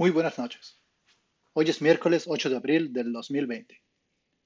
[0.00, 0.78] Muy buenas noches.
[1.52, 3.82] Hoy es miércoles 8 de abril del 2020.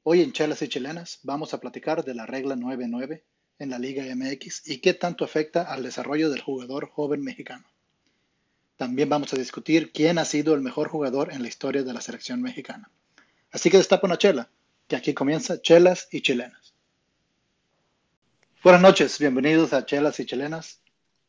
[0.03, 3.23] Hoy en Chelas y Chilenas vamos a platicar de la regla 9-9
[3.60, 7.68] en la Liga MX y qué tanto afecta al desarrollo del jugador joven mexicano.
[8.75, 12.00] También vamos a discutir quién ha sido el mejor jugador en la historia de la
[12.00, 12.91] selección mexicana.
[13.52, 14.50] Así que destapa una chela,
[14.89, 16.75] que aquí comienza Chelas y Chilenas.
[18.64, 20.80] Buenas noches, bienvenidos a Chelas y Chilenas.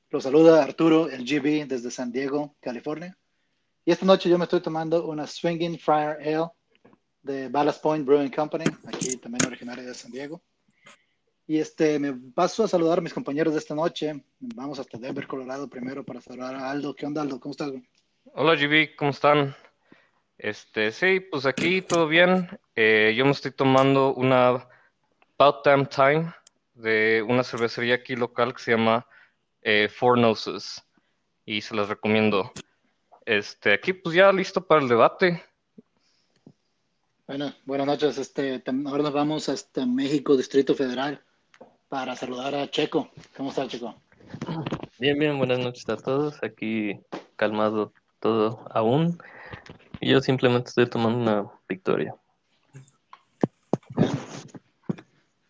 [0.09, 3.15] Los saluda Arturo, el GB, desde San Diego, California.
[3.87, 6.47] Y esta noche yo me estoy tomando una Swinging Friar Ale
[7.21, 10.41] de Ballast Point Brewing Company, aquí también originaria de San Diego.
[11.45, 14.23] Y este, me paso a saludar a mis compañeros de esta noche.
[14.39, 16.95] Vamos hasta Denver, Colorado primero para saludar a Aldo.
[16.95, 17.39] ¿Qué onda, Aldo?
[17.39, 17.73] ¿Cómo estás?
[18.33, 19.55] Hola, GB, ¿cómo están?
[20.39, 22.49] Este, sí, pues aquí todo bien.
[22.75, 24.67] Eh, yo me estoy tomando una
[25.37, 26.33] About Damn Time
[26.73, 29.05] de una cervecería aquí local que se llama
[29.61, 30.83] eh, Four Noses
[31.45, 32.51] y se las recomiendo.
[33.25, 35.43] Este, aquí pues ya listo para el debate.
[37.25, 38.19] Bueno, buenas noches.
[38.19, 41.19] Este, ahora nos vamos hasta México, Distrito Federal,
[41.89, 43.09] para saludar a Checo.
[43.35, 43.95] ¿Cómo está, Checo?
[44.99, 46.43] Bien, bien, buenas noches a todos.
[46.43, 46.99] Aquí
[47.35, 49.17] calmado todo aún.
[49.99, 52.15] Y yo simplemente estoy tomando una victoria.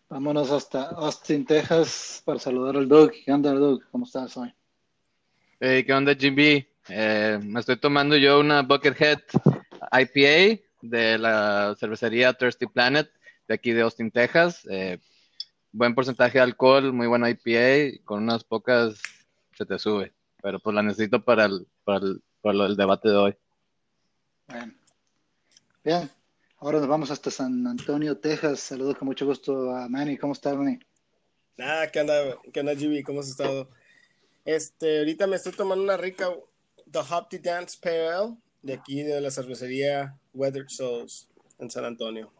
[0.08, 3.12] Vámonos hasta Austin, Texas, para saludar al Doug.
[3.26, 3.84] ¿Qué onda, Doug?
[3.92, 4.54] ¿Cómo estás hoy?
[5.60, 6.66] Hey, ¿qué onda, Jimmy?
[6.88, 9.20] Eh, me estoy tomando yo una Buckethead
[9.92, 13.10] IPA de la cervecería Thirsty Planet
[13.48, 14.68] de aquí de Austin, Texas.
[14.70, 15.00] Eh,
[15.72, 19.02] buen porcentaje de alcohol, muy buena IPA, con unas pocas
[19.56, 23.16] se te sube, pero pues la necesito para el, para el, para el debate de
[23.16, 23.38] hoy.
[24.48, 24.78] Bien.
[25.84, 26.10] Bien,
[26.58, 28.60] ahora nos vamos hasta San Antonio, Texas.
[28.60, 30.18] Saludos con mucho gusto a Manny.
[30.18, 30.80] ¿Cómo estás, Manny?
[31.58, 32.14] Nada, ¿qué onda,
[32.52, 33.02] qué onda Jimmy?
[33.02, 33.70] ¿Cómo has estado?
[34.44, 36.30] Este, ahorita me estoy tomando una rica
[36.92, 41.28] The Hopty Dance Pale de aquí de la cervecería Weathered Souls
[41.60, 42.32] en San Antonio.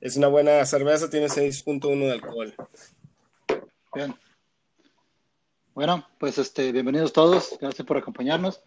[0.00, 2.54] Es una buena cerveza, tiene 6.1 de alcohol.
[3.94, 4.14] Bien.
[5.74, 8.62] Bueno, pues este, bienvenidos todos, gracias por acompañarnos.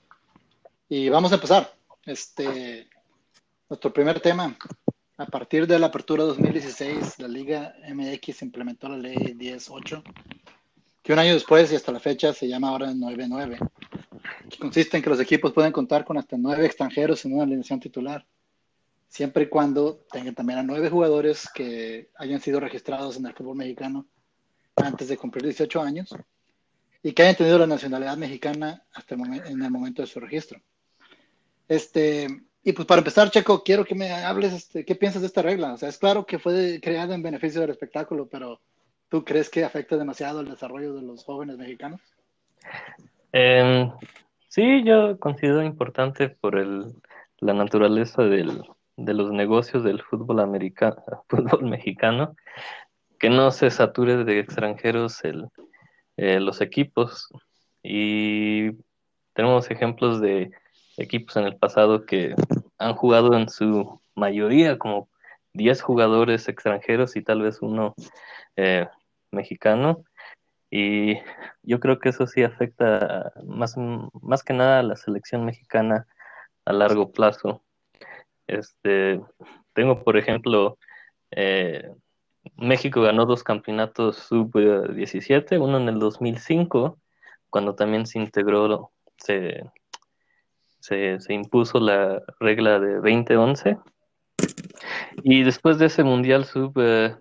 [0.90, 1.74] Y vamos a empezar.
[2.06, 2.90] Este,
[3.70, 4.58] nuestro primer tema.
[5.18, 10.04] A partir de la apertura 2016, la Liga MX implementó la ley 10.8,
[11.04, 13.60] que un año después y hasta la fecha se llama ahora 9.9
[14.52, 17.80] que consiste en que los equipos pueden contar con hasta nueve extranjeros en una alineación
[17.80, 18.26] titular,
[19.08, 23.58] siempre y cuando tengan también a nueve jugadores que hayan sido registrados en el fútbol
[23.58, 24.06] mexicano
[24.76, 26.16] antes de cumplir 18 años
[27.04, 30.62] y que hayan tenido la nacionalidad mexicana hasta el en el momento de su registro.
[31.68, 32.28] Este,
[32.64, 35.74] y pues para empezar, Checo, quiero que me hables, este, ¿qué piensas de esta regla?
[35.74, 38.62] O sea, es claro que fue creada en beneficio del espectáculo, pero
[39.10, 42.02] ¿tú crees que afecta demasiado el desarrollo de los jóvenes mexicanos?
[43.34, 43.90] Eh,
[44.52, 46.94] Sí, yo considero importante por el,
[47.40, 48.62] la naturaleza del,
[48.98, 52.36] de los negocios del fútbol, americano, fútbol mexicano,
[53.18, 55.48] que no se sature de extranjeros el,
[56.18, 57.30] eh, los equipos.
[57.82, 58.72] Y
[59.32, 60.52] tenemos ejemplos de
[60.98, 62.36] equipos en el pasado que
[62.78, 65.08] han jugado en su mayoría como
[65.54, 67.96] 10 jugadores extranjeros y tal vez uno
[68.58, 68.90] eh,
[69.32, 70.04] mexicano
[70.72, 71.18] y
[71.64, 73.76] yo creo que eso sí afecta más,
[74.22, 76.08] más que nada a la selección mexicana
[76.66, 77.62] a largo plazo.
[78.48, 79.22] Este,
[79.74, 80.78] tengo, por ejemplo,
[81.32, 81.92] eh,
[82.56, 86.98] México ganó dos campeonatos sub-17, uno en el 2005,
[87.50, 89.66] cuando también se integró, se,
[90.80, 93.78] se, se impuso la regla de 2011.
[95.24, 97.16] Y después de ese Mundial sub, eh,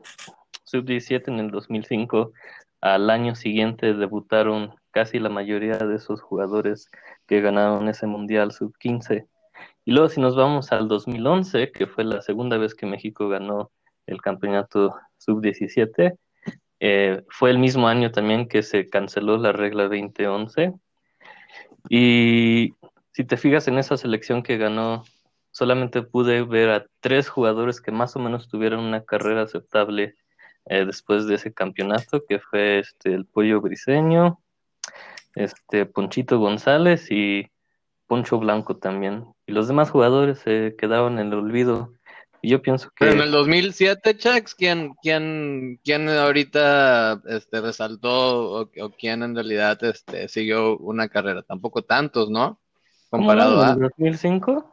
[0.64, 2.32] sub-17 en el 2005,
[2.80, 6.91] al año siguiente debutaron casi la mayoría de esos jugadores
[7.26, 9.26] que ganaron ese Mundial Sub-15.
[9.84, 13.70] Y luego si nos vamos al 2011, que fue la segunda vez que México ganó
[14.06, 16.16] el campeonato Sub-17,
[16.80, 20.72] eh, fue el mismo año también que se canceló la regla 2011.
[21.88, 22.74] Y
[23.12, 25.04] si te fijas en esa selección que ganó,
[25.50, 30.15] solamente pude ver a tres jugadores que más o menos tuvieron una carrera aceptable
[30.66, 34.41] eh, después de ese campeonato, que fue este, el Pollo Briseño,
[35.34, 37.51] este, Ponchito González y
[38.07, 39.24] Poncho Blanco también.
[39.47, 41.92] Y los demás jugadores se quedaron en el olvido.
[42.42, 43.04] Y yo pienso que...
[43.04, 49.34] Pero en el 2007, Chex, ¿quién, quién, quién ahorita este, resaltó o, o, quién en
[49.34, 51.42] realidad este, siguió una carrera?
[51.42, 52.59] Tampoco tantos, ¿no?
[53.10, 53.77] Comparado a...
[53.77, 54.65] ¿2005?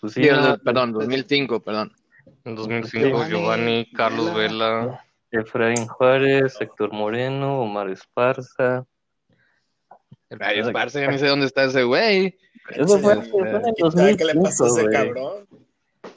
[0.00, 0.22] Pues sí,
[0.64, 1.92] perdón, 2005, perdón.
[2.44, 8.84] En 2005, Giovanni, Carlos Vela, Efraín Juárez, Héctor Moreno, Omar Esparza.
[10.40, 12.36] Ay, Esparza, ya no sé dónde está ese güey.
[12.70, 14.92] Eso fue, Sí, fue en el ¿Quién sabe ¿Qué le 2005, pasó a ese güey.
[14.94, 15.46] cabrón?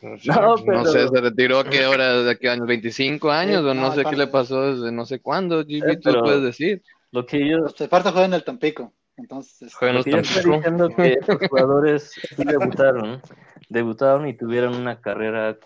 [0.02, 3.90] No, pero- No sé, se retiró qué hora, de qué años, 25 años, o no
[3.90, 6.82] no, sé qué le pasó desde no sé cuándo, GB, Eh, tú pero- puedes decir.
[7.12, 8.94] Lo que yo, Los Esparta juegan en el Tampico.
[9.18, 13.22] Entonces, este, lo yo estoy diciendo que estos jugadores sí debutaron,
[13.68, 15.58] debutaron y tuvieron una carrera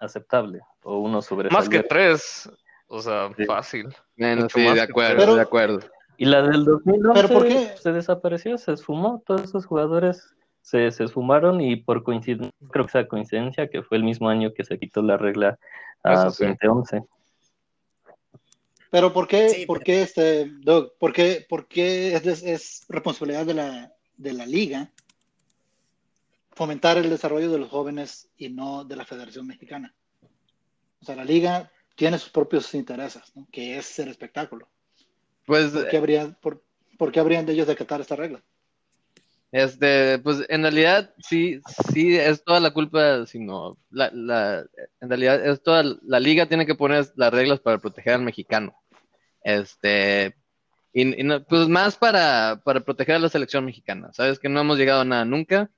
[0.00, 1.20] aceptable o uno
[1.50, 2.50] Más que tres,
[2.86, 3.44] o sea, Sí.
[3.44, 3.88] fácil.
[4.16, 5.80] Bueno, sí, de acuerdo, Pero- de acuerdo.
[6.18, 7.74] Y la del 2011 ¿Pero por qué?
[7.80, 12.92] se desapareció, se esfumó, todos esos jugadores se, se esfumaron y por coincidencia, creo que
[12.92, 15.58] sea coincidencia, que fue el mismo año que se quitó la regla
[16.04, 16.44] a sí.
[16.44, 17.02] 2011.
[18.90, 22.84] Pero ¿por qué, Sí, por pero- qué este, Doug, por qué, por qué es, es
[22.88, 24.90] responsabilidad de la, de la liga
[26.54, 29.94] fomentar el desarrollo de los jóvenes y no de la Federación Mexicana?
[31.00, 33.46] O sea, la liga tiene sus propios intereses, ¿no?
[33.50, 34.68] que es el espectáculo.
[35.46, 36.62] Pues, ¿Por qué, habría, por,
[36.98, 38.42] por qué habrían de ellos de acatar esta regla?
[39.50, 41.60] este, pues en realidad sí,
[41.92, 44.64] sí es toda la culpa, sino la, la,
[45.00, 48.74] en realidad es toda la liga tiene que poner las reglas para proteger al mexicano.
[49.44, 50.34] Este,
[50.94, 54.10] y, y no- pues más para, para proteger a la selección mexicana.
[54.14, 55.70] Sabes que no hemos llegado a nada nunca.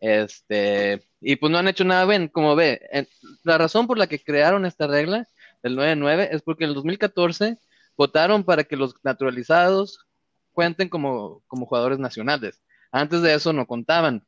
[0.00, 3.06] Este, y pues no han hecho nada bien, como ve.
[3.44, 5.26] la razón por la que crearon esta regla
[5.62, 7.58] del 9-9 es porque en el 2014
[7.96, 10.06] votaron para que los naturalizados
[10.52, 12.62] cuenten como, como jugadores nacionales.
[12.90, 14.26] Antes de eso no contaban.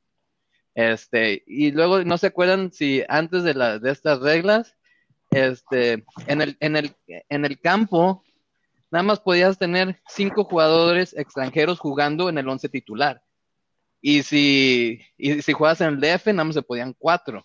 [0.75, 4.77] Este, y luego no se acuerdan si antes de, la, de estas reglas,
[5.31, 8.23] este, en el, en el, en el campo,
[8.91, 13.23] nada más podías tener cinco jugadores extranjeros jugando en el once titular.
[14.03, 17.45] Y si, y si juegas en el DF, nada más se podían cuatro.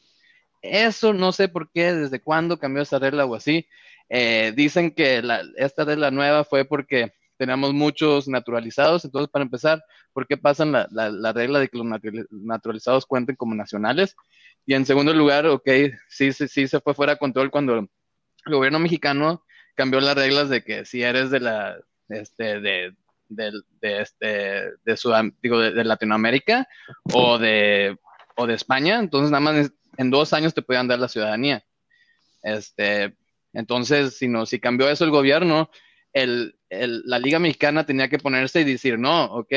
[0.62, 3.68] Eso no sé por qué, desde cuándo cambió esa regla o así.
[4.10, 5.22] Eh, dicen que
[5.58, 9.06] esta regla nueva fue porque tenemos muchos naturalizados.
[9.06, 9.84] Entonces, para empezar,
[10.14, 14.16] ¿por qué pasan la, la, la regla de que los naturali- naturalizados cuenten como nacionales?
[14.66, 15.70] Y en segundo lugar, ok,
[16.10, 17.76] sí, sí, sí se fue fuera de control cuando
[18.46, 19.44] el gobierno mexicano
[19.76, 21.78] cambió las reglas de que si eres de la,
[22.10, 22.96] este, de,
[23.30, 23.52] de,
[23.82, 24.28] de, este,
[24.84, 26.68] de, Sudam- digo, de, Latinoamérica
[27.14, 27.98] o de,
[28.36, 31.64] o de España, entonces nada más en dos años te podían dar la ciudadanía.
[32.44, 33.16] Este,
[33.54, 35.70] entonces, si, no, si cambió eso el gobierno,
[36.14, 39.54] el, el, la Liga Mexicana tenía que ponerse y decir, no, ok,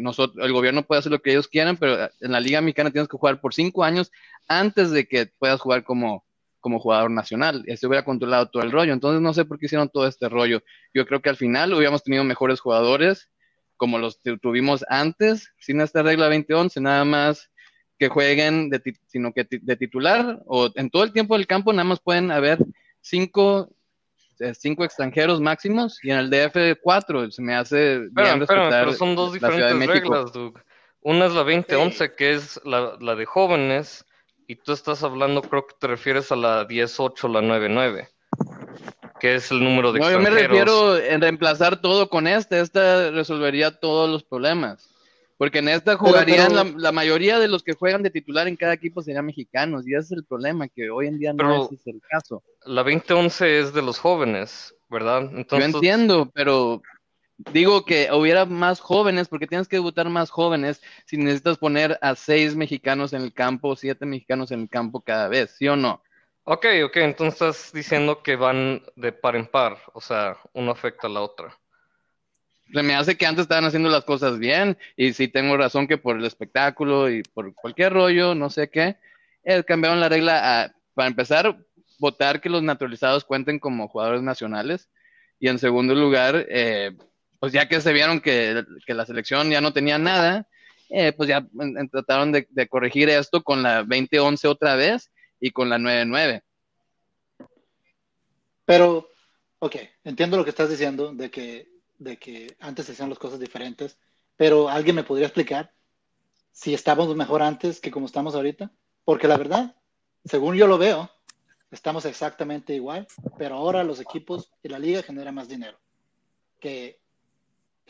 [0.00, 3.08] nosotros, el gobierno puede hacer lo que ellos quieran, pero en la Liga Mexicana tienes
[3.08, 4.12] que jugar por cinco años
[4.46, 6.24] antes de que puedas jugar como,
[6.60, 7.64] como jugador nacional.
[7.66, 8.92] Y se hubiera controlado todo el rollo.
[8.92, 10.62] Entonces, no sé por qué hicieron todo este rollo.
[10.94, 13.28] Yo creo que al final hubiéramos tenido mejores jugadores
[13.76, 17.50] como los tu- tuvimos antes, sin esta regla 2011, nada más
[17.98, 21.46] que jueguen, de ti- sino que ti- de titular o en todo el tiempo del
[21.46, 22.58] campo nada más pueden haber
[23.00, 23.70] cinco,
[24.38, 27.30] eh, cinco extranjeros máximos y en el DF cuatro.
[27.30, 30.58] Se me hace Espera, bien espera, respetar pero son dos diferentes reglas, Doug.
[31.02, 34.04] Una es la 2011, que es la, la de jóvenes,
[34.50, 38.08] y tú estás hablando, creo que te refieres a la 18, la 99,
[39.20, 42.58] que es el número de No, yo me refiero en reemplazar todo con esta.
[42.58, 44.90] Esta resolvería todos los problemas.
[45.38, 48.56] Porque en esta jugarían pero- la, la mayoría de los que juegan de titular en
[48.56, 49.86] cada equipo serían mexicanos.
[49.86, 52.42] Y ese es el problema, que hoy en día no ese es el caso.
[52.64, 55.30] La 2011 es de los jóvenes, ¿verdad?
[55.32, 56.82] Entonces, Yo entiendo, pero
[57.52, 62.14] digo que hubiera más jóvenes, porque tienes que debutar más jóvenes si necesitas poner a
[62.14, 66.02] seis mexicanos en el campo, siete mexicanos en el campo cada vez, ¿sí o no?
[66.44, 71.06] Ok, ok, entonces estás diciendo que van de par en par, o sea, uno afecta
[71.06, 71.56] a la otra.
[72.72, 75.98] Se me hace que antes estaban haciendo las cosas bien, y sí tengo razón que
[75.98, 78.96] por el espectáculo y por cualquier rollo, no sé qué,
[79.44, 81.58] eh, cambiaron la regla a, para empezar,
[81.98, 84.88] votar que los naturalizados cuenten como jugadores nacionales,
[85.38, 86.92] y en segundo lugar, eh,
[87.40, 90.46] pues ya que se vieron que, la selección ya no tenía nada,
[90.90, 91.46] eh, pues ya
[91.90, 96.42] trataron de, de corregir esto con la 2011 otra vez y con la 99.
[98.70, 99.08] Pero,
[99.58, 103.40] ok, entiendo lo que estás diciendo de que, de que antes se hacían las cosas
[103.40, 103.98] diferentes,
[104.36, 105.72] pero ¿alguien me podría explicar
[106.52, 108.70] si estábamos mejor antes que como estamos ahorita?
[109.04, 109.74] Porque la verdad,
[110.24, 111.10] según yo lo veo,
[111.70, 115.80] estamos exactamente igual, pero ahora los equipos y la liga generan más dinero.
[116.60, 116.99] Que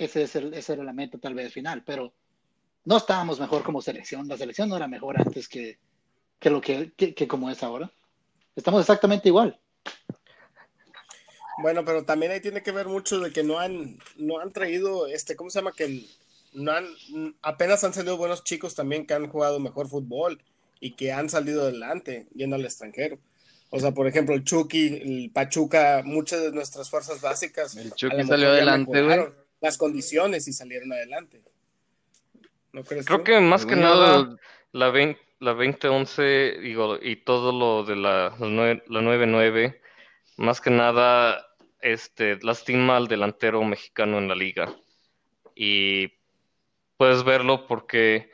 [0.01, 2.15] ese es el, ese era la meta tal vez final, pero
[2.85, 4.27] no estábamos mejor como selección.
[4.29, 5.79] La selección no era mejor antes que,
[6.39, 7.93] que lo que, que, que como es ahora.
[8.57, 9.61] Estamos exactamente igual.
[11.63, 15.07] Bueno, pero también ahí tiene que ver mucho de que no han, no han traído,
[15.07, 15.73] este, ¿cómo se llama?
[15.73, 16.07] Que
[16.55, 16.87] no han,
[17.43, 20.43] apenas han salido buenos chicos también que han jugado mejor fútbol
[20.81, 23.19] y que han salido adelante yendo al extranjero.
[23.69, 27.77] O sea, por ejemplo, el Chucky, el Pachuca, muchas de nuestras fuerzas básicas.
[27.77, 29.40] El Chucky salió adelante, güey.
[29.61, 31.41] Las condiciones y salieron adelante.
[32.73, 33.25] ¿No crees Creo tú?
[33.25, 34.37] que más que nada
[34.73, 39.81] la 20, la 2011 digo, y todo lo de la, la, nue- la 9-9,
[40.37, 41.47] más que nada
[41.81, 44.75] este, lastima al delantero mexicano en la liga.
[45.55, 46.13] Y
[46.99, 48.31] puedes verlo porque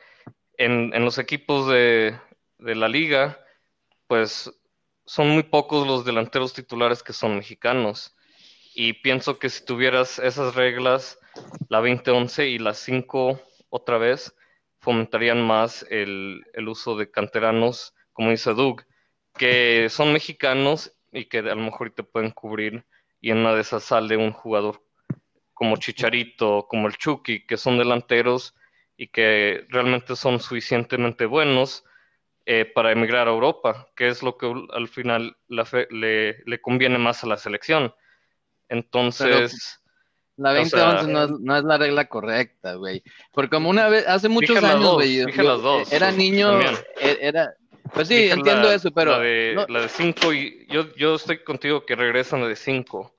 [0.57, 2.19] en, en los equipos de,
[2.59, 3.39] de la liga,
[4.07, 4.51] pues
[5.05, 8.16] son muy pocos los delanteros titulares que son mexicanos.
[8.79, 11.17] Y pienso que si tuvieras esas reglas,
[11.67, 14.35] la 2011 y la 5 otra vez,
[14.77, 18.83] fomentarían más el, el uso de canteranos, como dice Doug,
[19.35, 22.85] que son mexicanos y que a lo mejor te pueden cubrir
[23.19, 24.83] y en una de esas sale un jugador
[25.55, 28.53] como Chicharito, como el Chucky, que son delanteros
[28.95, 31.83] y que realmente son suficientemente buenos
[32.45, 37.23] eh, para emigrar a Europa, que es lo que al final le, le conviene más
[37.23, 37.91] a la selección.
[38.69, 39.79] Entonces,
[40.39, 43.01] La O 2011 sea- no, es, no es la regla correcta, güey.
[43.33, 45.19] Porque como una vez, hace muchos años, güey,
[45.91, 46.75] era niño, también.
[47.01, 47.53] e- era,
[47.93, 50.93] pues sí, dije entiendo la- eso, pero la de, no- la de cinco y yo,
[50.95, 53.15] yo estoy contigo que regresan de 5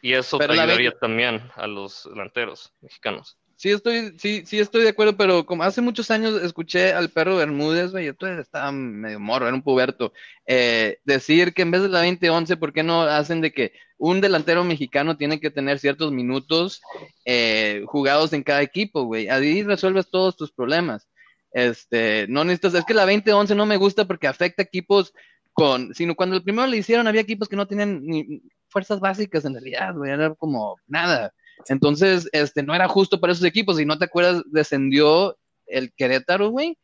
[0.00, 3.36] y eso Pero la ayudaría 20 también a los delanteros mexicanos.
[3.56, 7.36] sí estoy, sí, sí estoy de acuerdo, pero como hace muchos años escuché al perro
[7.36, 10.12] Bermúdez, güey, todavía estaba medio morro, era un puberto,
[10.46, 13.72] eh, decir que en vez de la 2011, ¿por qué no hacen de que
[14.04, 16.82] un delantero mexicano tiene que tener ciertos minutos
[17.24, 19.28] eh, jugados en cada equipo, güey?
[19.28, 21.08] Ahí resuelves todos tus problemas.
[21.52, 25.14] Este, no necesitas, es que la 2011 no me gusta porque afecta equipos
[25.54, 29.46] con, sino cuando el primero le hicieron había equipos que no tenían ni fuerzas básicas
[29.46, 31.32] en realidad, güey, era como nada.
[31.68, 33.78] Entonces, este, no era justo para esos equipos.
[33.78, 36.76] Si no te acuerdas, descendió el Querétaro, güey,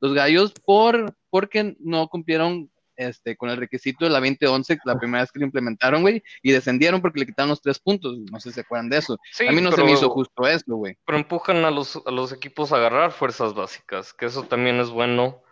[0.00, 2.70] los gallos, por, porque no cumplieron
[3.00, 6.52] este, con el requisito de la 2011, la primera vez que lo implementaron, güey, y
[6.52, 8.18] descendieron porque le quitaron los tres puntos.
[8.30, 9.18] No sé si se acuerdan de eso.
[9.32, 10.96] Sí, a mí no se me hizo justo eso, güey.
[11.06, 14.90] Pero empujan a los, a los equipos a agarrar fuerzas básicas, que eso también es
[14.90, 15.42] bueno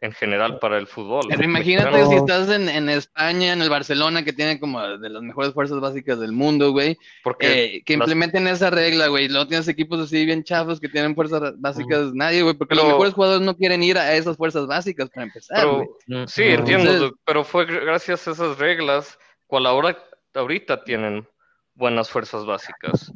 [0.00, 1.26] en general para el fútbol.
[1.28, 2.10] Pero imagínate mexicano.
[2.10, 5.80] si estás en, en España, en el Barcelona, que tiene como de las mejores fuerzas
[5.80, 9.28] básicas del mundo, güey, Porque eh, que las- implementen esa regla, güey.
[9.28, 13.14] Luego tienes equipos así bien chafos que tienen fuerzas básicas, nadie, güey, porque los mejores
[13.14, 15.56] jugadores no quieren ir a esas fuerzas básicas para empezar,
[16.06, 19.96] pero- Sí, entiendo, pero fue gr- gracias a esas reglas cual ahora
[20.34, 21.26] ahorita tienen
[21.74, 23.12] buenas fueras básicas.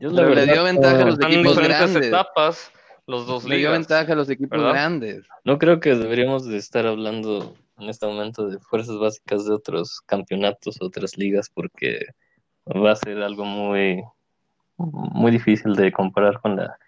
[0.00, 2.06] Yo la Pero le dio ventaja a los en equipos diferentes grandes.
[2.08, 2.70] etapas
[3.08, 4.74] los dos Le dio ventaja a los equipos ¿verdad?
[4.74, 5.26] grandes.
[5.44, 10.00] No creo que deberíamos de estar hablando en este momento de fuerzas básicas de otros
[10.02, 12.06] campeonatos, otras ligas, porque
[12.66, 14.02] va a ser algo muy,
[14.76, 16.78] muy difícil de comparar con la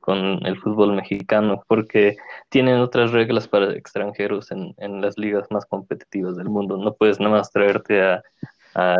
[0.00, 2.16] con el fútbol mexicano, porque
[2.48, 6.78] tienen otras reglas para extranjeros en, en las ligas más competitivas del mundo.
[6.78, 8.22] No puedes nada más traerte a,
[8.74, 8.96] a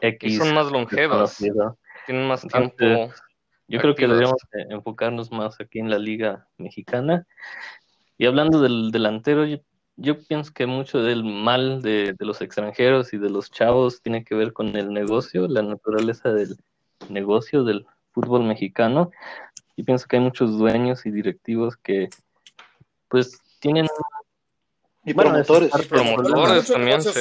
[0.00, 1.36] Y X son más longevas,
[2.06, 3.12] tienen más Entonces, tiempo.
[3.72, 7.26] Yo creo que deberíamos de enfocarnos más aquí en la liga mexicana.
[8.18, 9.60] Y hablando del delantero, yo,
[9.96, 14.24] yo pienso que mucho del mal de, de los extranjeros y de los chavos tiene
[14.24, 16.58] que ver con el negocio, la naturaleza del
[17.08, 19.10] negocio del fútbol mexicano.
[19.74, 22.10] Y pienso que hay muchos dueños y directivos que
[23.08, 23.86] pues tienen
[25.02, 26.68] Y Bueno, promotores.
[26.70, 27.20] también, sí.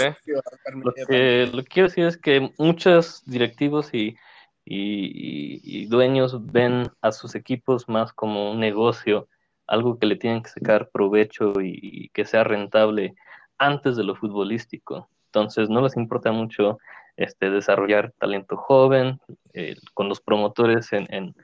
[0.83, 4.17] Lo que, lo que quiero decir es que muchos directivos y,
[4.65, 9.27] y- dueños ven a sus equipos más como un negocio,
[9.67, 13.13] algo que le tienen que sacar provecho y, y que sea rentable
[13.57, 15.09] antes de lo futbolístico.
[15.27, 16.79] Entonces no les importa mucho
[17.17, 19.19] este, desarrollar talento joven,
[19.53, 21.35] eh, con los promotores en, en,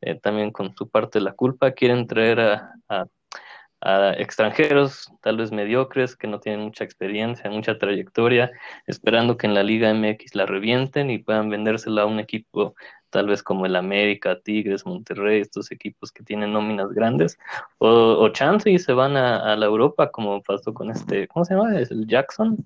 [0.00, 3.06] eh, también con su parte de la culpa, quieren traer a, a
[3.80, 8.50] a extranjeros tal vez mediocres que no tienen mucha experiencia, mucha trayectoria,
[8.86, 12.74] esperando que en la Liga MX la revienten y puedan vendérsela a un equipo
[13.10, 17.38] tal vez como el América, Tigres, Monterrey, estos equipos que tienen nóminas grandes,
[17.78, 21.44] o, o chance y se van a, a la Europa como pasó con este, ¿cómo
[21.44, 21.78] se llama?
[21.78, 22.56] ¿Es el Jackson?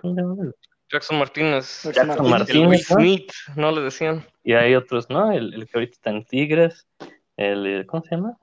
[0.00, 0.52] ¿Cómo se llama?
[0.90, 2.96] Jackson Martínez, Jackson el Martínez, Will ¿no?
[2.96, 4.24] Smith, ¿no le decían?
[4.42, 5.30] Y hay otros, ¿no?
[5.30, 6.88] El, el que ahorita está en Tigres,
[7.36, 8.36] el, eh, ¿cómo se llama?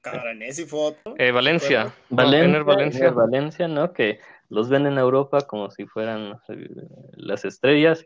[0.00, 1.14] Caranesi foto.
[1.18, 3.10] Eh, Valencia, Valencia, Ener Valencia.
[3.10, 3.92] Valencia, ¿no?
[3.92, 6.68] Que los ven en Europa como si fueran eh,
[7.12, 8.04] las estrellas,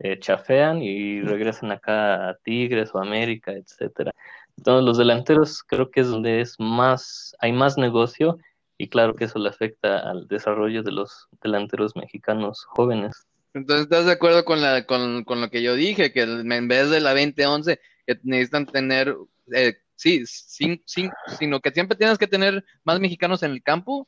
[0.00, 4.12] eh, chafean y regresan acá a Tigres o América, etcétera.
[4.56, 8.38] Entonces los delanteros creo que es donde es más, hay más negocio
[8.78, 13.26] y claro que eso le afecta al desarrollo de los delanteros mexicanos jóvenes.
[13.54, 16.12] Entonces, ¿estás de acuerdo con, la, con, con lo que yo dije?
[16.12, 19.16] Que en vez de la 2011, que necesitan tener,
[19.52, 24.06] eh, sí, sin, sin, sino que siempre tienes que tener más mexicanos en el campo.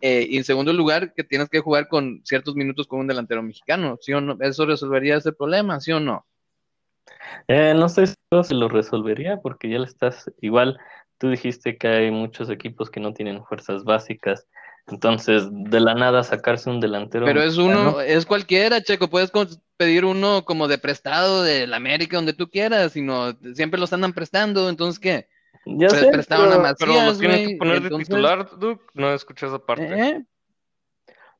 [0.00, 3.42] eh, y en segundo lugar, que tienes que jugar con ciertos minutos con un delantero
[3.42, 3.98] mexicano.
[4.00, 4.36] ¿Sí o no?
[4.40, 5.78] ¿Eso resolvería ese problema?
[5.78, 6.26] ¿Sí o no?
[7.46, 10.78] Eh, no seguro si lo resolvería porque ya le estás igual
[11.22, 14.48] tú dijiste que hay muchos equipos que no tienen fuerzas básicas.
[14.88, 17.26] Entonces, de la nada sacarse un delantero.
[17.26, 19.08] Pero es uno, es cualquiera, Checo.
[19.08, 19.30] Puedes
[19.76, 24.68] pedir uno como de prestado del América, donde tú quieras, sino siempre los andan prestando.
[24.68, 25.28] Entonces, ¿qué?
[25.64, 28.58] Ya Pre- sé, prestaron pero- a Macías, Pero lo tienen que poner de entonces- titular,
[28.58, 28.84] Duke.
[28.94, 29.84] No escuché esa parte.
[29.92, 30.24] ¿Eh?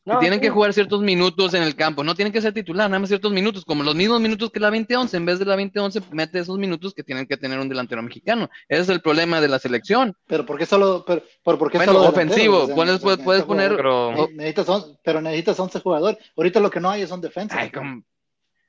[0.05, 0.43] No, tienen sí.
[0.47, 2.03] que jugar ciertos minutos en el campo.
[2.03, 4.69] No tienen que ser titular, nada más ciertos minutos, como los mismos minutos que la
[4.69, 5.17] 2011.
[5.17, 8.51] En vez de la 2011, mete esos minutos que tienen que tener un delantero mexicano.
[8.69, 10.13] Ese es el problema de la selección.
[10.27, 13.77] Pero ¿por qué solo, pero, pero ¿por qué Bueno, solo ofensivo, puedes- puedes poner-.
[13.77, 16.19] Pero Ne- necesitas on- pero necesitas 11 jugadores.
[16.37, 17.57] Ahorita lo que no hay es un defensa.
[17.61, 18.03] Ay, como-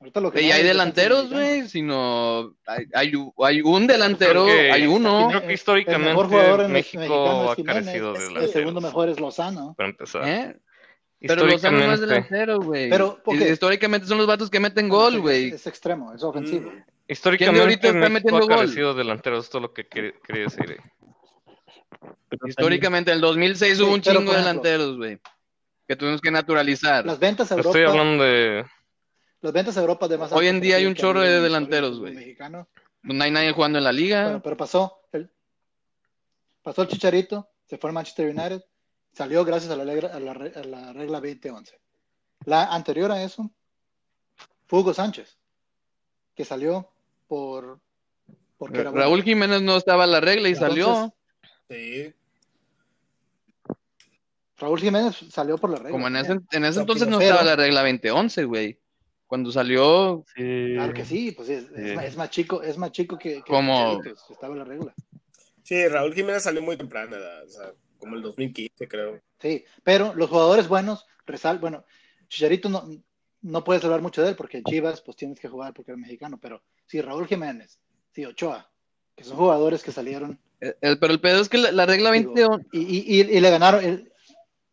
[0.03, 5.29] Ahorita lo que Y hay delanteros, güey, sino hay, hay, un delantero, que- hay uno.
[5.29, 8.51] Creo que El históricamente mejor jugador en el México ha carecido de El El delanteros.
[8.51, 9.73] segundo mejor es Lozano.
[9.77, 10.27] Para empezar.
[10.27, 10.57] ¿eh?
[11.21, 12.89] Pero Lozano no es delantero, güey.
[12.89, 13.33] Pero, ok.
[13.33, 15.51] Y Históricamente son los vatos que meten gol, güey.
[15.53, 16.69] Es extremo, es ofensivo.
[16.69, 16.83] Mm.
[17.07, 18.49] históricamente ahorita está metiendo ha gol?
[18.49, 19.45] carecido de delanteros.
[19.45, 20.69] Esto es lo que quería, quería decir.
[20.69, 20.81] eh.
[22.27, 25.17] pero Históricamente, en el 2006 hubo un chingo de delanteros, güey.
[25.87, 27.05] Que tuvimos que naturalizar.
[27.05, 27.77] Las ventas a Europa.
[27.77, 28.65] Estoy hablando de.
[29.43, 32.37] Las ventas a Europa de más Hoy en día hay un chorro de delanteros, güey.
[33.01, 34.23] No hay nadie jugando en la liga.
[34.23, 35.01] Bueno, pero pasó.
[35.11, 35.29] el-
[36.61, 38.63] pasó el Chicharito, se fue al Manchester United,
[39.11, 41.77] salió gracias a la, regla- a la a la regla 2011.
[42.45, 43.51] La anterior a eso
[44.65, 45.37] fue Hugo Sánchez,
[46.35, 46.89] que salió
[47.27, 47.81] por.
[48.57, 49.05] Porque era bueno.
[49.05, 51.13] Raúl Jiménez no estaba en la regla y Entonces, salió.
[51.69, 52.13] Sí.
[54.55, 55.91] Raúl Jiménez salió por la regla.
[55.91, 58.79] Como en ese, en ese entonces no estaba la regla 2011, güey.
[59.33, 60.73] Cuando salió, Sí.
[60.75, 61.95] Claro que sí, pues es, es Sí.
[61.95, 64.93] más, es más chico, es más chico que, que Como- que estaba en la regla.
[65.63, 69.19] Sí, Raúl Jiménez salió muy temprano, o sea, como el 2015, creo.
[69.41, 71.83] Sí, pero los jugadores buenos, resal, bueno,
[72.27, 72.87] Chicharito no,
[73.41, 76.37] no puedes hablar mucho de él porque Chivas pues tienes que jugar porque es mexicano,
[76.39, 77.79] pero sí, Raúl Jiménez,
[78.11, 78.69] sí, Ochoa,
[79.15, 82.11] que son jugadores que salieron eh, el- pero el pedo es que la, la regla
[82.11, 84.12] digo, 2011, y, y, y, y le ganaron el-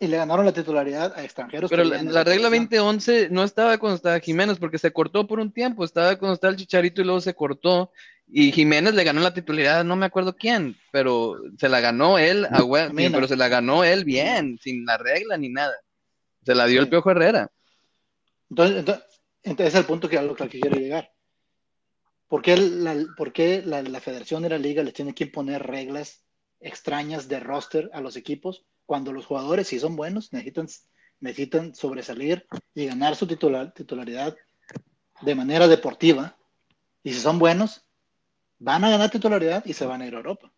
[0.03, 1.69] y le ganaron la titularidad a extranjeros.
[1.69, 2.87] pero la, la regla selección.
[2.87, 6.53] 2011 no estaba cuando estaba Jiménez porque se cortó por un tiempo, estaba cuando estaba
[6.53, 7.93] el Chicharito y luego se cortó
[8.27, 12.47] y Jiménez le ganó la titularidad, no me acuerdo quién, pero se la ganó él,
[12.47, 15.75] a sí, pero se la ganó él bien, sin la regla ni nada.
[16.47, 16.89] Se la dio el.
[16.89, 17.51] Piojo Herrera.
[18.49, 19.05] Entonces, entonces,
[19.43, 21.13] entonces es el punto que a lo que quiero llegar.
[22.27, 25.67] ¿Por qué, la, por qué la, la federación de la liga les tiene que imponer
[25.67, 26.25] reglas
[26.61, 30.67] extrañas de roster a los equipos cuando los jugadores, si son buenos, necesitan,
[31.21, 34.37] necesitan sobresalir y ganar su titular, titularidad
[35.21, 36.37] de manera deportiva?
[37.05, 37.85] Y si son buenos,
[38.59, 40.53] van a ganar titularidad y se van a ir a Europa.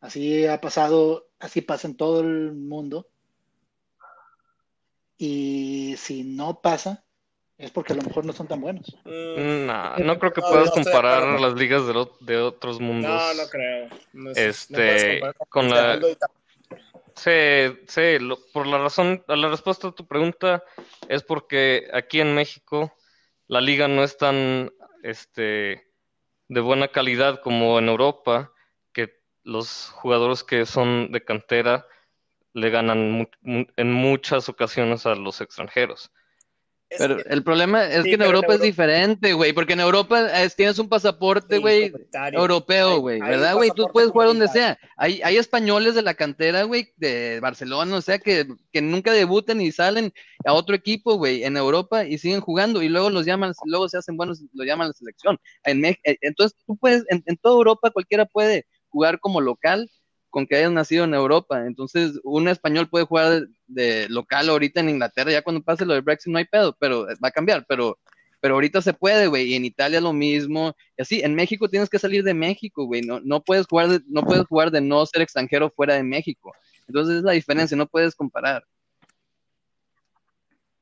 [0.00, 3.06] Así ha pasado, así pasa en todo el mundo.
[5.16, 7.04] Y si no pasa,
[7.58, 8.92] es porque a lo mejor no son tan buenos.
[9.04, 12.80] Mm, Nah, no creo que No, puedas no comparar las ligas de, lo- de otros
[12.80, 13.22] mundos.
[13.22, 13.88] no, no creo.
[14.14, 15.96] No es- Este, con la-
[17.18, 17.30] Sí,
[17.88, 20.62] sí, lo- por la razón, la respuesta a tu pregunta
[21.08, 22.92] es porque aquí en México
[23.48, 25.90] la liga no es tan este,
[26.48, 28.52] de buena calidad como en Europa,
[28.92, 31.86] que los jugadores que son de cantera
[32.54, 36.12] le ganan en muchas ocasiones a los extranjeros.
[36.90, 39.80] Es Pero que- el problema es Sí, que en Europa es diferente, güey, porque en
[39.80, 41.92] Europa es- tienes un pasaporte, güey,
[42.32, 43.70] europeo, güey, ¿verdad, güey?
[43.74, 44.78] Tú puedes jugar donde sea.
[44.96, 49.60] Hay, hay españoles de la cantera, güey, de Barcelona, o sea, que, que nunca debutan
[49.60, 50.12] y salen
[50.46, 53.98] a otro equipo, güey, en Europa y siguen jugando y luego los llaman, luego se
[53.98, 55.38] hacen buenos, lo llaman a la selección.
[55.64, 59.90] En eh, entonces, tú puedes, en, en toda Europa cualquiera puede jugar como local
[60.38, 61.66] con que hayas nacido en Europa.
[61.66, 65.94] Entonces, un español puede jugar de, de local ahorita en Inglaterra, ya cuando pase lo
[65.94, 67.98] del Brexit no hay pedo, pero va a cambiar, pero,
[68.38, 71.90] pero ahorita se puede, güey, y en Italia lo mismo, y así, en México tienes
[71.90, 75.04] que salir de México, güey, no, no puedes jugar de, no puedes jugar de no
[75.06, 76.52] ser extranjero fuera de México.
[76.86, 78.62] Entonces es la diferencia, no puedes comparar.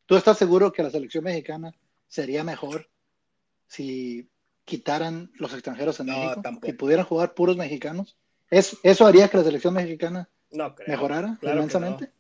[0.05, 1.73] ¿Tú estás seguro que la selección mexicana
[2.09, 2.91] sería mejor
[3.69, 4.29] si
[4.67, 6.69] quitaran los extranjeros en No, México tampoco.
[6.69, 8.19] y pudieran jugar puros mexicanos?
[8.51, 10.89] ¿Es, ¿Eso haría que la selección mexicana No creo.
[10.89, 12.11] mejorara Claro inmensamente?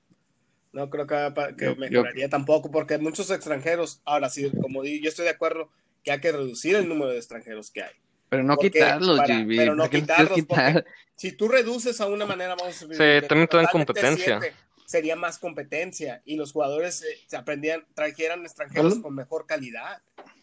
[0.72, 5.00] No creo que, que Yo- yo- mejoraría tampoco, porque muchos extranjeros, ahora sí, como di,
[5.00, 5.70] yo estoy de acuerdo
[6.02, 7.92] que hay que reducir el número de extranjeros que hay.
[8.28, 10.84] Pero no Porque quitarlos, para- GB, pero no ¿por qué los quitarlos, quitar?
[11.14, 14.40] Si tú reduces a una manera, vamos a Sí, también dan competencia.
[14.84, 20.02] sería más competencia y los jugadores eh, se aprendían, trajeran extranjeros con mejor calidad,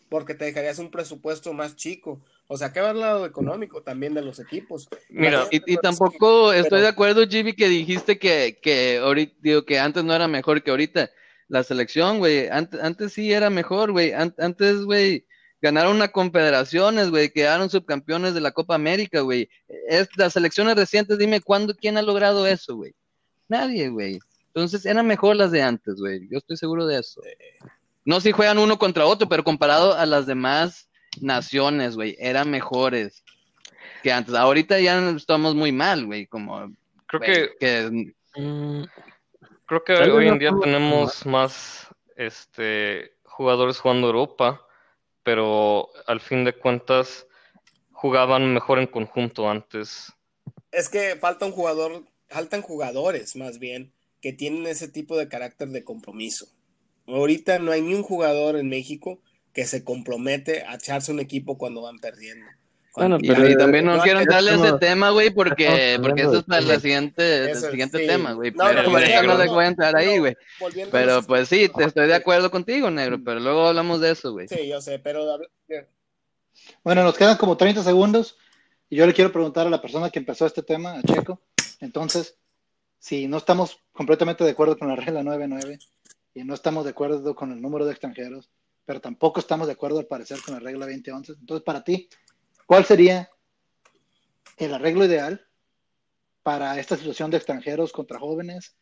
[0.09, 2.21] porque te dejarías un presupuesto más chico.
[2.47, 4.87] O sea, que va al lado económico también de los equipos.
[5.09, 10.03] Mira, Y, tampoco estoy de acuerdo, GB, que dijiste que, que ahorita, digo, que antes
[10.03, 11.09] no era mejor que ahorita.
[11.47, 14.11] La selección, güey, antes, antes sí era mejor, güey.
[14.13, 15.25] An- antes, güey,
[15.61, 19.49] ganaron una confederaciones, güey, quedaron subcampeones de la Copa América, güey.
[19.87, 22.93] Es, las selecciones recientes, dime cuándo, quién ha logrado eso, güey.
[23.47, 24.19] Nadie, güey.
[24.47, 26.27] Entonces eran mejor las de antes, güey.
[26.29, 27.21] Yo estoy seguro de eso.
[28.05, 30.89] No si juegan uno contra otro, pero comparado a las demás
[31.21, 33.23] naciones, güey, eran mejores
[34.01, 34.35] que antes.
[34.35, 36.71] Ahorita ya estamos muy mal, güey, como
[37.07, 38.83] Creo que, que Mm,
[39.65, 44.65] creo que hoy en día tenemos más este, jugadores jugando Europa,
[45.23, 47.27] pero al fin de cuentas
[47.91, 50.11] jugaban mejor en conjunto antes.
[50.71, 55.69] Es que falta un jugador, faltan jugadores más bien que tienen ese tipo de carácter
[55.69, 56.47] de compromiso.
[57.05, 59.19] Ahorita no hay ni un jugador en México
[59.53, 62.45] que se compromete a echarse un equipo cuando van perdiendo.
[62.95, 66.21] Bueno, Y, pero y también no no, quiero entrarle a ese tema, güey, porque, porque
[66.21, 68.05] eso es para la siguiente, Eso, el siguiente sí.
[68.07, 68.51] tema, güey.
[68.51, 70.35] No, pero no, eso no no, le voy a entrar ahí, güey.
[70.91, 74.31] Pero los- pues sí, te estoy de acuerdo contigo, negro, pero luego hablamos de eso,
[74.31, 74.47] güey.
[74.47, 75.25] Sí, yo sé, pero
[76.83, 78.37] Bueno, nos quedan como 30 segundos
[78.89, 81.41] y yo le quiero preguntar a la persona que empezó este tema, a Checo.
[81.79, 82.37] Entonces,
[82.99, 85.79] si no estamos completamente de acuerdo con la regla 9-9
[86.35, 88.51] y no estamos de acuerdo con el número de extranjeros,
[88.85, 92.09] pero tampoco estamos de acuerdo al parecer con la regla 20-11, entonces para ti,
[92.65, 93.29] ¿cuál sería
[94.57, 95.45] el arreglo ideal
[96.43, 98.75] para esta situación de extranjeros contra jóvenes?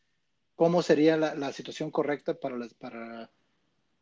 [0.55, 3.29] ¿Cómo sería la, la situación correcta para, las- para,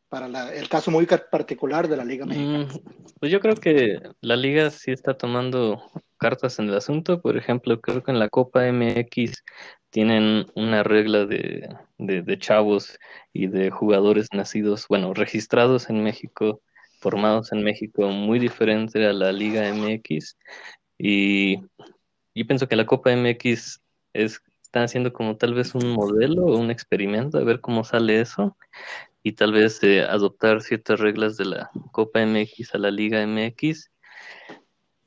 [0.08, 2.64] para la- el caso muy particular de la Liga Mexicana?
[2.64, 5.82] Mm, Pues yo creo que la liga sí está tomando
[6.20, 7.20] cartas en el asunto.
[7.20, 9.42] Por ejemplo, creo que en la Copa MX
[9.90, 12.98] tienen una regla de, de, chavos
[13.32, 16.62] y de jugadores nacidos, bueno, registrados en México,
[17.00, 20.36] formados en México, muy diferente a la Liga MX.
[20.98, 21.60] Y
[22.34, 23.80] yo pienso que la Copa MX
[24.12, 28.20] es, está haciendo como tal vez un modelo o un experimento, a ver cómo sale
[28.20, 28.56] eso
[29.22, 33.90] y tal vez eh, adoptar ciertas reglas de la Copa MX a la Liga MX.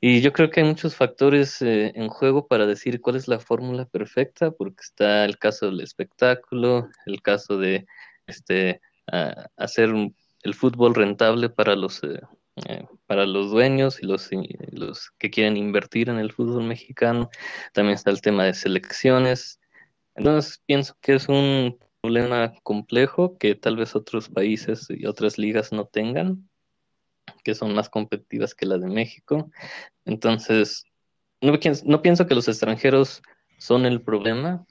[0.06, 3.40] Y yo creo que hay muchos factores eh, en juego para decir cuál es la
[3.40, 7.86] fórmula perfecta, porque está el caso del espectáculo, el caso de
[8.26, 9.90] este a- hacer
[10.42, 12.20] el fútbol rentable para los eh,
[12.68, 17.30] eh, para los dueños y los, y los que quieren invertir en el fútbol mexicano.
[17.72, 19.58] También está el tema de selecciones.
[20.16, 25.72] Entonces pienso que es un problema complejo que tal vez otros países y otras ligas
[25.72, 26.46] no tengan,
[27.42, 29.50] que son más competitivas que la de México.
[30.04, 30.84] Entonces,
[31.40, 31.58] no,
[32.00, 33.22] pienso- que los extranjeros
[33.58, 34.66] son el problema,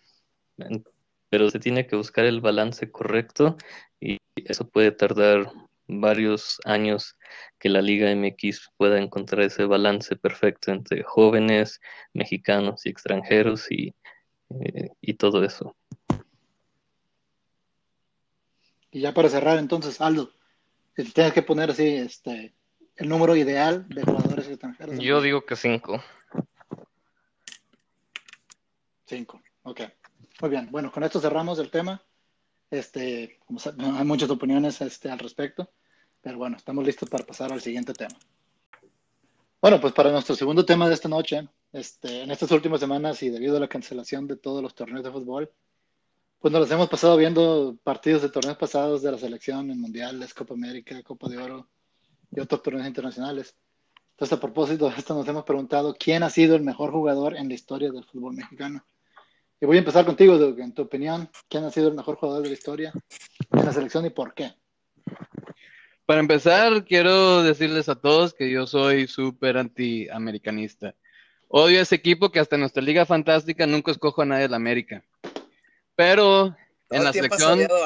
[1.29, 3.57] pero se tiene que buscar el balance correcto
[3.99, 5.51] y eso puede tardar
[5.87, 7.17] varios años
[7.59, 11.81] que la Liga MX pueda encontrar ese balance perfecto entre jóvenes,
[12.13, 13.93] mexicanos y extranjeros y,
[14.49, 15.75] eh, y todo eso.
[18.91, 20.29] Y ya para cerrar, entonces, Aldo,
[20.95, 22.53] si tienes que poner así este,
[22.95, 24.99] el número ideal de jugadores extranjeros.
[24.99, 26.03] Yo digo que cinco.
[29.05, 29.41] Cinco.
[29.63, 29.81] Ok.
[30.41, 30.69] Muy bien.
[30.71, 32.01] Bueno, con esto cerramos el tema.
[32.69, 35.69] Este, como hay muchas opiniones este, al respecto,
[36.21, 38.17] pero bueno, estamos listos para pasar al siguiente tema.
[39.61, 43.29] Bueno, pues para nuestro segundo tema de esta noche, este, en estas últimas semanas y
[43.29, 45.51] debido a la cancelación de todos los torneos de fútbol,
[46.43, 50.33] pues nos los hemos pasado viendo partidos de torneos pasados de la selección en mundiales,
[50.33, 51.69] Copa América, Copa de Oro
[52.31, 53.55] y otros torneos internacionales.
[54.11, 57.47] Entonces, a propósito de esto, nos hemos preguntado quién ha sido el mejor jugador en
[57.47, 58.85] la historia del fútbol mexicano.
[59.61, 60.35] Y voy a empezar contigo.
[60.57, 62.91] En tu opinión, ¿quién ha sido el mejor jugador de la historia
[63.53, 64.51] en la selección y por qué?
[66.05, 70.93] Para empezar, quiero decirles a todos que yo soy súper anti-americanista.
[71.47, 74.49] Odio a ese equipo que hasta en nuestra liga fantástica nunca escojo a nadie de
[74.49, 75.05] la América.
[75.95, 76.55] Pero
[76.89, 77.09] todo en la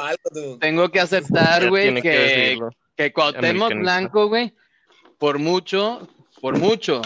[0.08, 0.58] algo, tú.
[0.60, 2.60] tengo que aceptar, güey, que que,
[2.96, 3.74] que Cuauhtémoc.
[3.74, 4.54] Blanco, güey,
[5.18, 6.08] por mucho,
[6.42, 7.02] por mucho,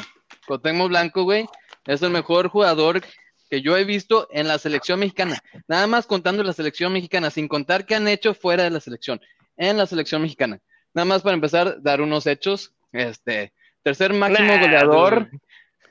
[0.48, 1.46] Cuauhtémoc Blanco, güey,
[1.86, 3.02] es el mejor jugador
[3.50, 5.38] que yo he visto en la selección mexicana.
[5.68, 9.20] Nada más contando la selección mexicana, sin contar qué han hecho fuera de la selección,
[9.58, 10.60] en la selección mexicana.
[10.94, 12.74] Nada más para empezar, dar unos hechos.
[12.92, 15.40] Este, tercer máximo Nah, goleador dude.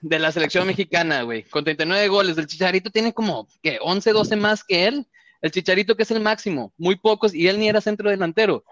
[0.03, 2.39] De la selección mexicana, güey, con 39 goles.
[2.39, 3.79] El Chicharito tiene como, ¿qué?
[3.81, 5.07] 11, 12 más que él.
[5.43, 8.65] El Chicharito que es el máximo, muy pocos, y él ni era centro delantero.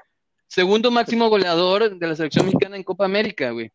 [0.46, 3.70] Segundo máximo goleador de la selección mexicana en Copa América, güey.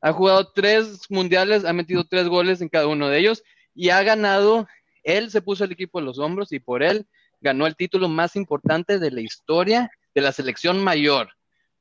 [0.00, 3.42] Ha jugado tres mundiales, ha metido tres goles en cada uno de ellos
[3.74, 4.66] y ha ganado.
[5.02, 7.06] Él se puso el equipo en los hombros y por él
[7.40, 11.28] ganó el título más importante de la historia de la selección mayor.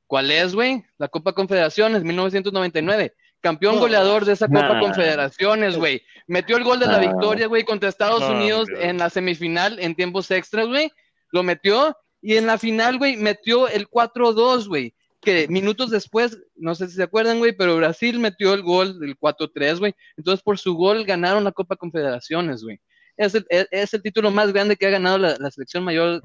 [0.07, 0.83] ¿Cuál es, güey?
[0.97, 3.13] La Copa Confederaciones, 1999.
[3.45, 4.79] Campeón goleador de esa Copa Nah.
[4.79, 6.01] Confederaciones, güey.
[6.25, 10.31] Metió el gol de la victoria, güey, contra Estados Unidos en la semifinal en tiempos
[10.31, 10.91] extras, güey.
[11.31, 14.95] Lo metió y en la final, güey, metió el 4-2, güey.
[15.21, 19.15] que minutos después, no sé si se acuerdan, güey, pero Brasil metió el gol del
[19.15, 19.93] 4-3, güey.
[20.17, 22.79] Entonces, por su gol ganaron la Copa Confederaciones, güey.
[23.15, 26.21] Es el, es, es el título más grande que ha ganado la, la selección mayor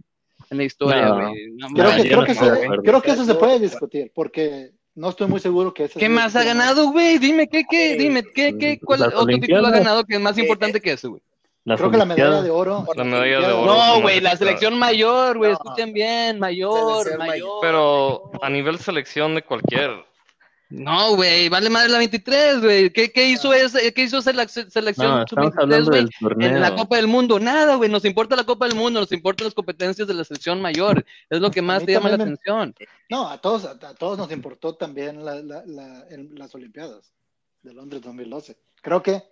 [0.49, 1.17] en la historia, No.
[1.31, 1.51] güey.
[1.53, 5.85] No Creo no creo que eso se puede discutir, porque no estoy muy seguro que
[5.85, 7.19] ese ¿Qué más ha ganado, güey?
[7.19, 7.95] Dime, ¿qué, qué?
[7.95, 10.81] Eh, Dime, ¿qué, qué, cuál otro título ha ganado que es más Eh, importante eh,
[10.81, 11.23] que ese, güey?
[11.65, 12.87] Creo que la medalla de oro.
[12.97, 13.67] La medalla de oro.
[13.67, 15.59] No, güey, la selección mayor, güey, No.
[15.59, 17.59] escuchen bien, mayor, mayor.
[17.61, 19.91] Pero a nivel selección de cualquier.
[20.71, 22.91] No, güey, vale madre la 23, güey.
[22.91, 26.01] ¿Qué, qué hizo ese, qué hizo esa la se- selección No, estamos sub-23, hablando güey?
[26.05, 26.49] del torneo.
[26.49, 29.47] En la Copa del Mundo, nada, güey, nos importa la Copa del Mundo, nos importan
[29.47, 32.75] las competencias de la selección mayor, es lo que más te llama la me- atención.
[33.09, 37.13] No, a todos, a, a todos nos importó también la, la, la- en las Olimpiadas
[37.63, 38.57] de Londres 2012.
[38.81, 39.23] Creo que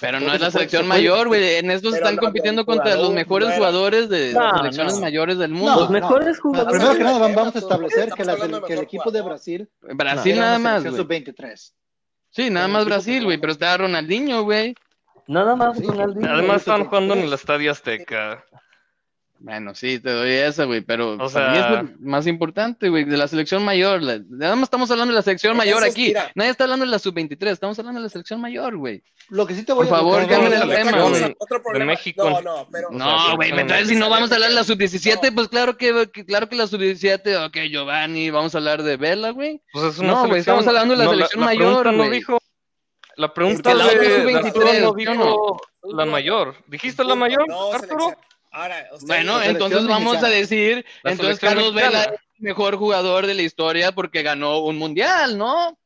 [0.00, 3.54] Pero no es la selección mayor, güey, en estos están no, compitiendo contra los mejores
[3.54, 5.00] jugadores de No, las selecciones no.
[5.00, 5.80] mayores del mundo.
[5.80, 6.78] Los mejores jugadores.
[6.78, 9.22] primero que nada vamos a establecer que, la- de que el equipo de.
[9.22, 11.24] Brasil Brasil nada más, selección güey.
[11.24, 11.72] sub-23.
[12.30, 14.74] Sí, nada más Brasil, güey, pero estaba Ronaldinho, güey.
[15.26, 15.82] Nada más.
[15.82, 16.30] Ronaldinho.
[16.30, 18.44] Además estaban sí, jugando en el Estadio Azteca.
[19.38, 22.88] Bueno, sí, te doy esa, güey, pero O para mí sea- es lo más importante,
[22.88, 24.02] güey, de la selección mayor.
[24.02, 26.08] la- nada más estamos hablando de la selección mayor aquí.
[26.08, 26.30] mira.
[26.34, 29.02] Nadie está hablando de la sub-23, estamos hablando de la selección mayor, güey.
[29.28, 31.36] Lo que sí te voy Por a favor, que- cambien el tema, güey.
[31.38, 31.84] otro problema.
[31.92, 32.30] México.
[32.30, 32.88] No, no, pero.
[32.88, 35.34] O No, güey, no, entonces si no vamos a hablar de la sub-17, No.
[35.34, 39.30] pues claro que, que- claro que la sub-17, ok, Giovanni, vamos a hablar de Vela,
[39.30, 39.60] güey.
[39.72, 42.38] Pues es una No, güey, estamos hablando de la No, selección la mayor, no dijo.
[43.16, 45.60] La pregunta Porque la de, otra de sub-23, Arturo no ¿sí o dijo
[45.94, 46.54] la mayor.
[46.66, 48.14] ¿Dijiste la mayor, No, Arturo?
[48.56, 53.34] Ahora, Bueno, entonces vamos a decir, La entonces Carlos Vela es el mejor jugador de
[53.34, 55.78] la historia porque ganó un mundial, ¿no?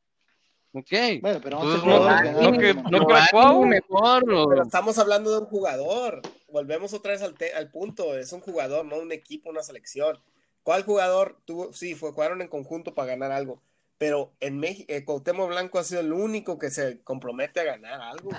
[0.73, 0.89] Ok.
[1.21, 3.65] Bueno, pero 11 no, no, que- no Cuau.
[3.65, 6.21] mejor, Pero estamos hablando de un jugador.
[6.47, 8.17] Volvemos otra vez al, te- al punto.
[8.17, 10.17] Es un jugador, no un equipo, una selección.
[10.63, 11.73] ¿Cuál jugador tuvo?
[11.73, 13.61] Sí, fue, jugaron en conjunto para ganar algo.
[14.01, 18.01] Pero en México, eh, Cuauhtémoc Blanco ha sido el único que se compromete a ganar
[18.01, 18.31] algo.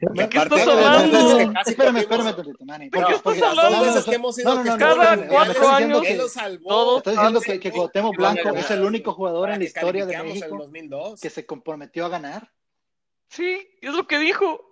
[0.00, 1.40] ¿De qué estás hablando?
[1.64, 2.34] Espérame, espérame
[2.92, 4.04] Porque- porque- las dos hablando?
[4.04, 6.06] que hemos ido cada cuatro me estás años,
[6.98, 11.22] Estás diciendo que, Cuauhtémoc Blanco es el único jugador en la historia de México 2002.
[11.22, 12.52] que se comprometió a ganar.
[13.30, 14.67] Sí, es lo que dijo.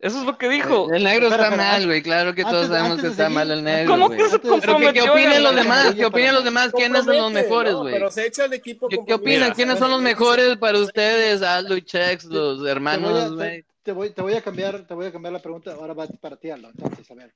[0.00, 0.90] Eso es lo que dijo.
[0.92, 2.02] El negro está mal, güey.
[2.02, 3.92] Claro que antes todos sabemos antes que está seguir, mal el negro.
[3.92, 4.18] ¿Cómo güey.
[4.18, 5.94] que se ¿qué, qué comprometió a opinan los demás?
[5.94, 6.72] ¿Qué opinan los demás?
[6.72, 7.80] ¿Quiénes son los mejores, ¿no?
[7.80, 7.92] güey?
[7.92, 8.88] Pero se echa el equipo.
[8.88, 9.18] ¿Qué, qué opinan?
[9.18, 9.54] compromiso.
[9.54, 11.42] ¿Quiénes son los mejores para ustedes?
[11.42, 13.62] Aldo y Chex, los hermanos, güey.
[13.82, 15.74] te, voy, te voy a cambiar, te voy a cambiar la pregunta.
[15.74, 16.70] Ahora va para ti, Aldo.
[16.70, 17.34] Entonces, a ver.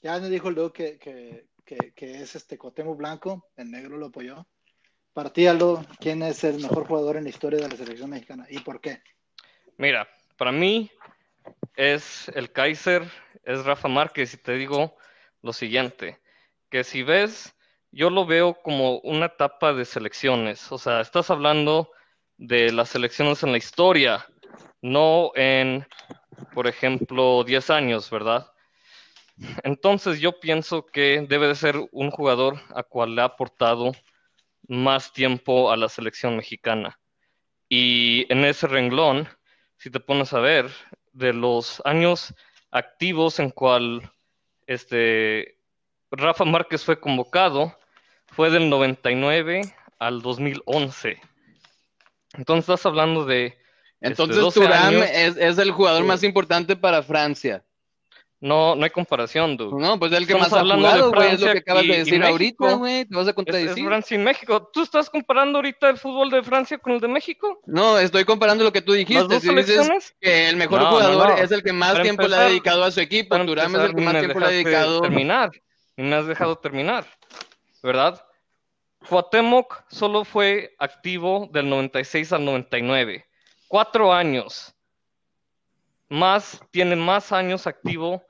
[0.00, 4.06] Ya me dijo Leo que, que, que, que es este Cuauhtémoc Blanco, el negro lo
[4.06, 4.46] apoyó.
[5.12, 8.46] Para ti, Aldo, ¿quién es el mejor jugador en la historia de la selección mexicana
[8.48, 9.00] y por qué?
[9.76, 10.88] Mira, para mí
[11.76, 13.04] es el Kaiser,
[13.44, 14.96] es Rafa Márquez, y te digo
[15.42, 16.20] lo siguiente,
[16.70, 17.54] que si ves,
[17.92, 21.90] yo lo veo como una etapa de selecciones, o sea, estás hablando
[22.38, 24.26] de las selecciones en la historia,
[24.82, 25.86] no en,
[26.54, 28.50] por ejemplo, 10 años, ¿verdad?
[29.64, 33.92] Entonces yo pienso que debe de ser un jugador a cual le ha aportado
[34.68, 36.98] más tiempo a la selección mexicana.
[37.68, 39.28] Y en ese renglón,
[39.76, 40.70] si te pones a ver,
[41.16, 42.34] de los años
[42.70, 44.12] activos en cual
[44.66, 45.58] este
[46.10, 47.76] Rafa Márquez fue convocado,
[48.28, 49.62] fue del 99
[49.98, 51.20] al 2011.
[52.34, 53.56] Entonces estás hablando de
[54.00, 55.04] Entonces 12 Turán años.
[55.10, 56.08] es, es el jugador Sí.
[56.08, 57.64] más importante para Francia.
[58.40, 59.80] No no hay comparación, dude.
[59.82, 61.84] No, pues el que Estamos más ha hablando de jugado, güey, es lo que acabas
[61.84, 63.04] y- de y decir ahorita, güey.
[63.06, 63.84] Te vas a Es, es contradecir.
[63.86, 64.70] Francia y México.
[64.72, 67.60] ¿Tú estás comparando ahorita el fútbol de Francia con el de México?
[67.66, 69.40] No, estoy comparando lo que tú ¿Las dijiste.
[69.40, 71.36] Si dices que el mejor No, no, jugador no.
[71.38, 73.36] es el que más Para tiempo le ha empezar- dedicado a su equipo.
[73.36, 75.00] Turán es empezar, el que más tiempo le ha dedicado.
[75.00, 75.50] terminar.
[75.96, 77.06] Ni me has dejado terminar.
[77.82, 78.22] ¿Verdad?
[79.08, 83.24] Cuauhtémoc solo fue activo del 96 al 99.
[83.68, 84.74] Cuatro años.
[86.08, 88.22] Más, tiene más años activo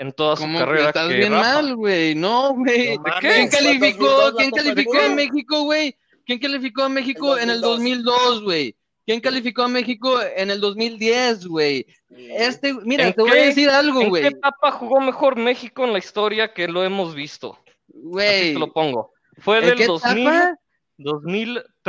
[0.00, 1.54] en toda su carrera estás que bien Rafa.
[1.62, 2.14] mal, güey.
[2.14, 2.96] No, güey.
[2.98, 5.08] No ¿Quién calificó, 2002 la ¿quién calificó a.
[5.14, 5.96] México, güey?
[6.26, 8.04] ¿Quién calificó a México El en el 2002?
[8.14, 8.76] 2002, güey?
[9.06, 11.86] ¿Quién calificó a México en el 2010, güey?
[12.10, 14.22] Este, mira, ¿En te voy qué- a decir algo, ¿En güey.
[14.22, 17.58] qué etapa jugó mejor México en la historia que lo hemos visto?
[17.64, 18.52] Así Güey.
[18.54, 19.12] te lo pongo.
[19.38, 20.58] Fue ¿En del qué 2000, etapa?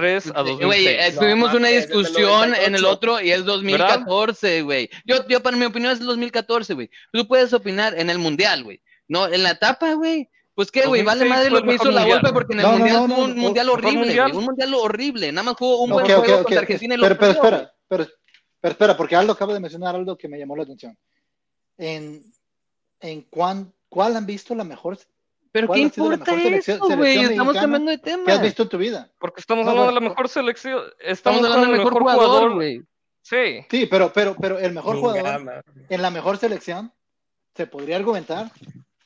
[0.01, 0.65] 2003 a 2006.
[0.65, 2.89] Güey, eh, tuvimos No, una desde el discusión en el 98.
[2.91, 4.89] otro y es 2014, güey.
[5.05, 6.89] Yo, yo, para mi opinión, es el 2014, güey.
[7.11, 8.81] Tú puedes opinar en el mundial, güey.
[9.07, 10.29] No, en la etapa, güey.
[10.53, 12.19] Pues qué, güey, vale 2006 madre lo que hizo mejor la mundial.
[12.21, 14.27] golpe porque en el No, mundial no, fue un no, mundial horrible, mundial.
[14.31, 14.37] güey.
[14.39, 15.31] Un mundial horrible.
[15.31, 16.43] Nada más jugó un buen ok, juego ok.
[16.43, 18.07] contra Argentina y lo Pero, pero perdió, espera, pero,
[18.59, 20.97] pero espera, porque Aldo acaba de mencionar algo que me llamó la atención.
[21.77, 22.23] En,
[22.99, 24.97] en cuán- ¿Cuál han visto la mejor
[25.51, 27.17] Pero ¿Cuál ¿qué importa eso, güey?
[27.23, 28.23] Estamos cambiando de tema.
[28.25, 29.11] ¿Qué has visto en tu vida?
[29.19, 30.81] Porque estamos No, hablando de la mejor selección.
[30.99, 32.81] Estamos Estamos hablando del mejor jugador, güey.
[33.21, 33.65] Sí.
[33.69, 36.91] Sí, pero, pero, pero el mejor jugador en la mejor selección
[37.55, 38.49] se podría argumentar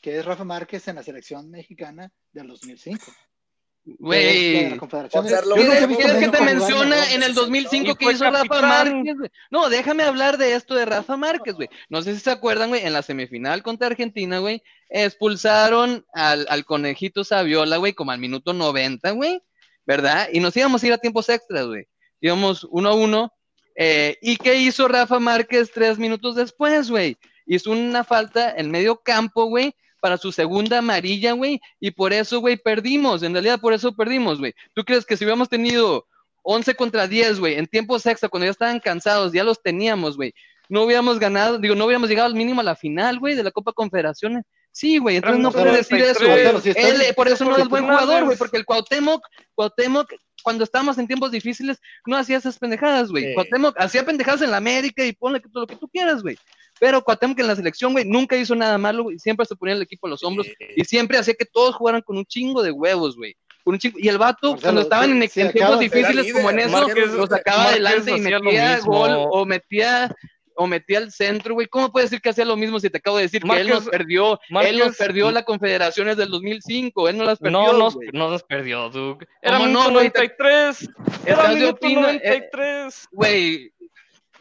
[0.02, 3.00] que es Rafa Márquez en la selección mexicana del 2005.
[3.06, 4.70] que es la de Güey.
[4.70, 5.22] Yo nunca he que- visto
[5.62, 8.62] ¿Quieres a que México te menciona en el 2005 Y que hizo Rafa.
[8.62, 9.30] Márquez, güey?
[9.52, 11.70] No, déjame hablar de esto de Rafa Márquez, güey.
[11.90, 16.66] No sé si se acuerdan, güey, en la semifinal contra Argentina, güey, expulsaron al, al
[16.66, 19.42] conejito Saviola, güey, como al minuto 90, güey,
[19.86, 20.30] ¿verdad?
[20.32, 21.88] Y nos íbamos a ir a tiempos extras, güey.
[22.22, 23.34] Íbamos uno a uno.
[23.76, 27.18] eh, ¿Y qué hizo Rafa Márquez tres minutos después, güey?
[27.46, 32.40] Hizo una falta en medio campo, güey, para su segunda amarilla, güey, y por eso,
[32.40, 33.24] güey, perdimos.
[33.24, 34.54] En realidad, por eso perdimos, güey.
[34.74, 36.08] ¿Tú crees que si hubiéramos tenido
[36.44, 40.34] 11 contra 10, güey, en tiempos extra, cuando ya estaban cansados, ya los teníamos, güey,
[40.70, 43.52] no hubiéramos ganado, digo, no hubiéramos llegado al mínimo a la final, güey, de la
[43.52, 44.46] Copa Confederaciones?
[44.76, 46.44] Sí, güey, entonces no puedes decir eso, 33, güey.
[46.44, 49.26] Marcelo, si estás- Él, eh, por eso no es buen jugador, güey, porque el Cuauhtémoc,
[49.56, 50.12] Cuauhtémoc,
[50.44, 53.24] cuando estábamos en tiempos difíciles, no hacía esas pendejadas, güey.
[53.24, 53.34] Sí.
[53.36, 56.38] Cuauhtémoc hacía pendejadas en la América y ponle lo que tú quieras, güey.
[56.78, 59.82] Pero Cuauhtémoc en la selección, güey, nunca hizo nada malo, güey, siempre se ponía el
[59.82, 63.16] equipo a los hombros y siempre hacía que todos jugaran con un chingo de huevos,
[63.16, 63.34] güey.
[63.64, 66.70] Con un chingo- Y el vato, Marcelo, cuando estaban en, tiempos difíciles como en eso,
[66.72, 70.14] Márquez- lo sacaba adelante y metía gol o metía
[70.56, 71.68] o metía al centro, güey.
[71.68, 73.88] ¿Cómo puedes decir que hacía lo mismo si te acabo de decir que él nos
[73.88, 78.30] perdió, él nos perdió las confederaciones del 2005, él no las perdió, No nos, no
[78.30, 79.28] nos perdió, Duke.
[79.42, 80.00] Era ¿Cómo no, minuto?
[80.12, 80.90] Te- 93.
[81.26, 83.08] Era minuto opina- eh, 93.
[83.12, 83.74] Güey,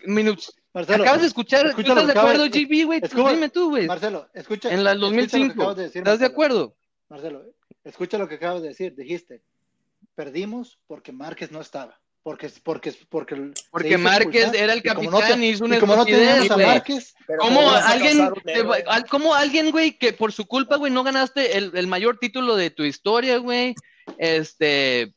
[0.07, 0.55] minutos.
[0.73, 3.01] Marcelo, Acabas de escuchar, ¿tú estás de acuerdo, GB, güey?
[3.01, 3.87] Pues dime tú, güey.
[3.87, 4.73] Marcelo, escucha.
[4.73, 6.77] En la escucha lo que 2005, acabas de decir, ¿estás de acuerdo?
[7.09, 7.45] Marcelo,
[7.85, 8.95] escucha lo que acabas de decir.
[8.97, 9.43] Dijiste,
[10.17, 12.01] perdimos porque Márquez no estaba.
[12.25, 15.77] Porque, porque, porque, Porque Márquez era el y como no capitán te- y hizo una
[15.77, 16.67] y como no estupidez, teníamos a güey.
[16.67, 18.31] Márquez, Pero ¿Cómo ¿cómo vas a alguien,
[19.11, 22.71] cómo alguien, güey, que por su culpa, güey, no ganaste el, el mayor título de
[22.71, 23.75] tu historia, güey?
[24.17, 25.13] Este,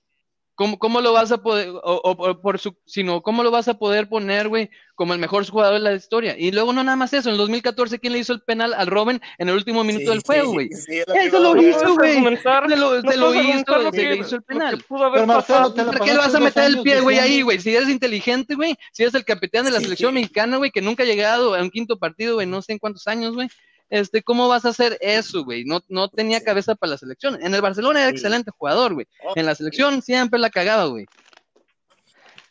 [0.57, 3.67] ¿cómo, cómo lo vas a poder, o, o- o por su, sino, cómo lo vas
[3.67, 6.35] a poder poner, güey, como el mejor jugador de la historia?
[6.37, 8.87] Y luego no nada más eso, en el 2014, ¿quién le hizo el penal al
[8.87, 10.69] Robin en el último minuto Sí, del juego, sí, güey?
[10.71, 12.13] sí, que Eso lo hizo, güey.
[12.13, 14.83] Se lo, no se lo hizo, se que, le hizo el penal.
[14.89, 17.59] Pero Marcelo, te ¿Por qué le vas a meter el pie, güey, ahí, güey?
[17.61, 19.85] Si eres inteligente, güey, si eres el capitán de la Sí.
[19.85, 22.79] selección mexicana, güey, que nunca ha llegado a un quinto partido, güey, no sé en
[22.79, 23.47] cuántos años, güey,
[23.89, 25.63] este, ¿cómo vas a hacer eso, güey?
[25.65, 27.41] No, no tenía cabeza para la selección.
[27.41, 29.07] En el Barcelona era excelente jugador, güey.
[29.23, 31.05] Oh, En la selección siempre la cagaba, güey.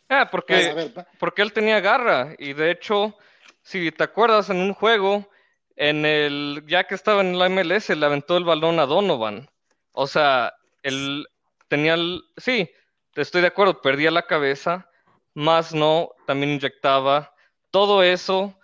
[0.09, 2.35] Ah, porque, va- porque él tenía garra.
[2.39, 3.17] Y de hecho,
[3.63, 5.29] si te acuerdas, en un juego,
[5.75, 9.49] en el, ya que estaba en la MLS, le aventó el balón a Donovan.
[9.93, 11.27] O sea, él
[11.69, 12.71] tenía el, sí,
[13.15, 14.89] estoy de acuerdo, perdía la cabeza,
[15.35, 17.35] más no, también inyectaba
[17.71, 18.57] todo eso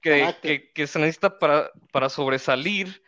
[0.00, 3.02] que, que, que se necesita para, para sobresalir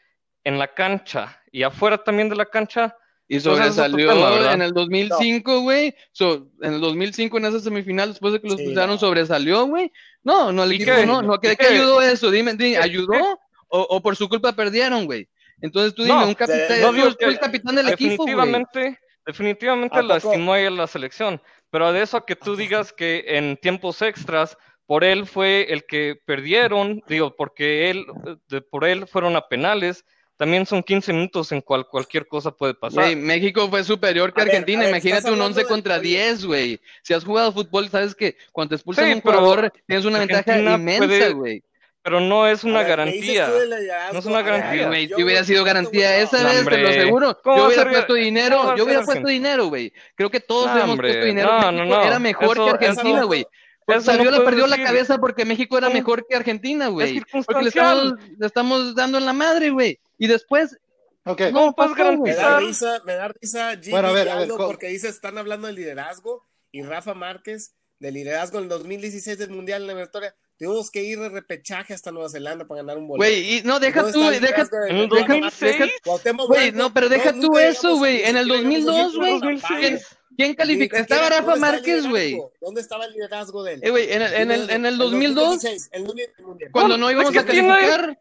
[0.45, 2.97] en la cancha y afuera también de la cancha.
[3.29, 5.95] Y sobresalió tema, en el 2005, güey.
[6.11, 8.99] So, en el 2005, en esa semifinal, después de que los Sí, no.
[8.99, 9.91] sobresalió, güey.
[10.23, 11.07] No, no, el ¿Y equipo qué?
[11.07, 12.31] no, no, ¿qué, ¿Y qué ayudó eso?
[12.31, 12.77] Dime, dime.
[12.77, 13.41] ¿ayudó?
[13.69, 15.29] O, o por su culpa perdieron, güey.
[15.63, 18.35] Entonces tú dime, No, un capitán, no que el capitán del equipo, güey.
[18.35, 21.41] Definitivamente, definitivamente lastimó a la selección.
[21.71, 25.85] Pero de eso a que tú digas que en tiempos extras, por él fue el
[25.85, 28.05] que perdieron, digo, porque él,
[28.49, 30.05] de- por él fueron a penales,
[30.37, 33.05] también son 15 minutos en cual cualquier cosa puede pasar.
[33.05, 34.81] Güey, México fue superior que A Argentina.
[34.81, 36.09] a ver, Imagínate un hablando 11 del- contra oye.
[36.09, 36.81] 10, güey.
[37.03, 40.59] Si has jugado fútbol, sabes que cuando te expulsan Sí, un jugador, tienes una ventaja
[40.59, 41.63] inmensa, puede- güey.
[42.05, 44.11] Pero no es una A ver, ¿qué dices garantía.
[44.13, 44.89] No es una garantía.
[44.89, 47.41] Güey, si hubiera sido garantía esa vez, te lo.
[47.41, 49.93] ¿Cómo Yo hubiera puesto dinero, yo hubiera puesto dinero, güey.
[50.17, 51.09] Creo que todos No, hemos hombre.
[51.11, 51.49] puesto dinero.
[51.61, 52.05] No, no, México no.
[52.05, 53.47] Era mejor Eso- que Argentina, güey.
[53.89, 57.23] No Saviola puedes perdió la cabeza porque México era mejor que Argentina, güey.
[57.47, 59.99] Porque le estamos, le estamos dando en la madre, güey.
[60.19, 60.79] Y después,
[61.25, 62.33] Ok, No puedes güey.
[62.33, 65.77] Me da risa, me da risa Gigi Bueno, a ver, porque dice, están hablando del
[65.77, 70.35] liderazgo y Rafa Márquez del liderazgo en el 2016 del Mundial en la Victoria.
[70.59, 73.19] Tuvimos que ir de repechaje hasta Nueva Zelanda para ganar un boleto.
[73.19, 76.01] güey, y no, deja ¿Dónde tú, deja, liderazgo de en el Rafa 2006, Márquez?
[76.05, 78.15] Cuauhtémoc Güey, Blanco, no, pero deja no, tú nunca eso, llegamos- güey.
[78.17, 80.01] ni En el siquiera llegamos 2002, a güey.
[80.33, 80.37] 2006.
[80.37, 80.97] ¿Quién calificó?
[80.97, 82.39] Estaba Rafa ¿dónde está el Márquez, güey.
[82.61, 83.81] ¿Dónde estaba el liderazgo de él?
[83.83, 86.31] Eh, güey, en el, en el, en el 2002, 2016, el Mundial.
[86.73, 88.19] cuando no íbamos a calificar,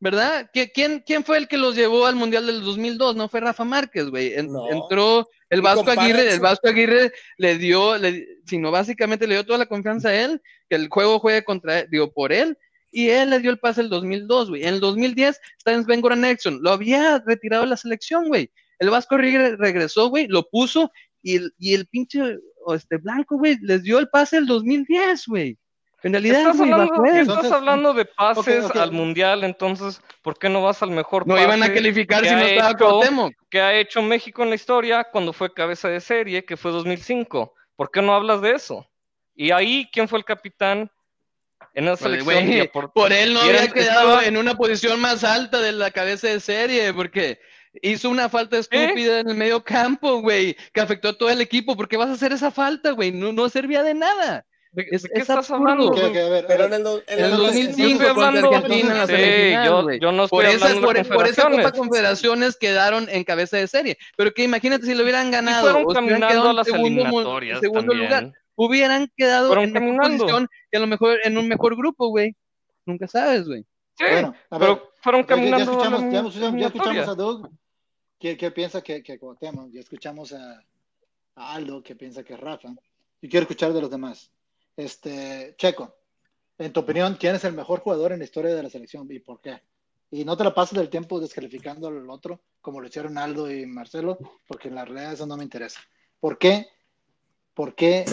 [0.00, 0.50] ¿verdad?
[0.54, 3.16] ¿Qui- ¿Quién, ¿Quién fue el que los llevó al Mundial del 2002?
[3.16, 4.34] No fue Rafa Márquez, güey.
[4.34, 4.70] En- No.
[4.70, 6.40] Entró el Vasco Aguirre, el.
[6.40, 10.76] Vasco Aguirre le dio, le, sino básicamente le dio toda la confianza a él, que
[10.76, 12.56] el juego juegue contra él, digo, por él,
[12.90, 14.62] y él le dio el pase el 2002, güey.
[14.62, 18.50] En el 2010 está en Sven Goran Eriksson, lo había retirado de la selección, güey.
[18.78, 20.92] El Vasco Aguirre regresó, güey, lo puso,
[21.28, 22.20] y el, y el pinche
[22.64, 25.58] o este Blanco, güey, les dio el pase el 2010, güey.
[26.04, 30.48] En realidad, Estás güey, hablando, estás Entonces, hablando de pases al mundial, entonces, ¿por qué
[30.48, 32.78] no vas al mejor No pase iban a calificar que si no ha estaba hecho-
[32.88, 33.32] Cuauhtémoc.
[33.50, 37.52] que ha hecho México en la historia cuando fue cabeza de serie, que fue 2005?
[37.74, 38.86] ¿Por qué no hablas de eso?
[39.34, 40.88] Y ahí, ¿quién fue el capitán
[41.74, 42.70] en esa Pues, selección?
[42.94, 46.38] por él no había quedado estaba- en una posición más alta de la cabeza de
[46.40, 47.40] serie, porque
[47.82, 51.76] hizo una falta estúpida en el medio campo, güey, que afectó a todo el equipo.
[51.76, 53.12] ¿Por qué vas a hacer esa falta, güey?
[53.12, 54.44] No, no servía de nada.
[54.70, 55.60] ¿De, es- de qué es estás absurdo.
[55.70, 55.86] hablando?
[55.86, 58.48] Ok, a ver, Pero en el, en En el el 2005 Yo estoy contra hablando-
[58.54, 59.12] Argentina en la Sí,
[59.66, 62.56] yo- yo no estoy por hablando esas, de por, por esa Copa confederaciones.
[62.56, 63.96] Quedaron en cabeza de serie.
[64.16, 65.62] Pero que imagínate si lo hubieran ganado.
[65.62, 68.32] fueron o si hubieran caminando quedado a en las segundo, lugar.
[68.56, 70.24] Hubieran quedado Fueron en mejor caminando.
[70.24, 72.36] posición y a lo mejor en un mejor grupo, güey.
[72.84, 73.62] Nunca sabes, güey.
[73.96, 77.00] Sí, Bueno, a ver, pero fueron Ya- ya, ya caminando escuchamos, ya, escuchamos- ya eliminatoria.
[77.02, 77.50] escuchamos a Doug,
[78.18, 80.62] que, que piensa que, que Cuauhtémoc, ya escuchamos a,
[81.36, 82.68] Aldo, que piensa que Rafa,
[83.20, 84.32] y quiero escuchar de los demás.
[84.76, 85.94] Este, Checo,
[86.58, 89.20] en tu opinión, ¿quién es el mejor jugador en la historia de la selección y
[89.20, 89.60] por qué?
[90.10, 93.66] Y no te la pases del tiempo descalificando al otro, como lo hicieron Aldo y
[93.66, 95.80] Marcelo, porque en la realidad eso no me interesa.
[96.18, 96.66] ¿Por qué?
[97.54, 98.04] ¿Por qué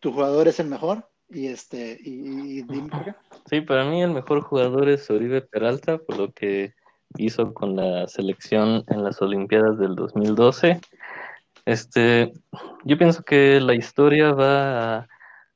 [0.00, 1.10] tu jugador es el mejor?
[1.28, 3.14] Y este, y, y- y dime por qué.
[3.50, 6.74] Sí, para mí el mejor jugador es Oribe Peralta, por lo que
[7.16, 10.80] hizo con la selección en las Olimpiadas del 2012.
[11.64, 12.32] Este,
[12.84, 15.08] yo pienso que la historia va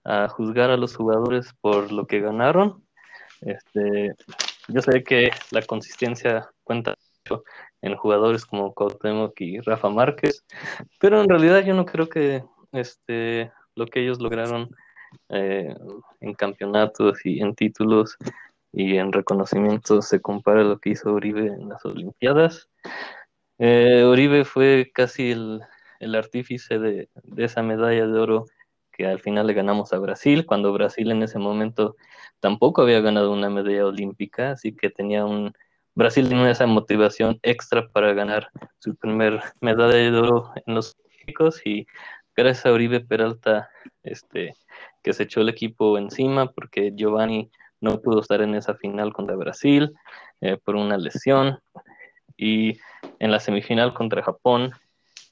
[0.05, 2.85] a, juzgar a los jugadores por lo que ganaron.
[3.41, 4.15] Este,
[4.69, 6.95] yo sé que la consistencia cuenta
[7.25, 7.45] mucho
[7.81, 10.45] en jugadores como Cuauhtémoc y Rafa Márquez,
[10.99, 14.71] pero en realidad yo no creo que este, lo que ellos lograron
[15.29, 15.75] eh,
[16.21, 18.17] en campeonatos y en títulos
[18.73, 22.69] y en reconocimientos se compara lo que hizo Uribe en las Olimpiadas.
[23.59, 25.63] Eh, Uribe fue casi el,
[26.01, 28.47] el artífice de, de esa medalla de oro
[28.93, 31.97] que al final le ganamos a Brasil, cuando Brasil en ese momento
[32.41, 35.53] tampoco había ganado una medalla olímpica, así que tenía un
[35.95, 41.61] Brasil tenía esa motivación extra para ganar su primer medalla de oro en los Olímpicos
[41.67, 41.87] y
[42.35, 43.69] gracias a Uribe Peralta
[44.03, 44.55] este
[45.03, 47.51] que se echó el equipo encima porque Giovanni
[47.83, 49.93] no pudo estar en esa final contra Brasil
[50.41, 51.59] eh, por una lesión.
[52.37, 52.79] Y
[53.19, 54.73] en la semifinal contra Japón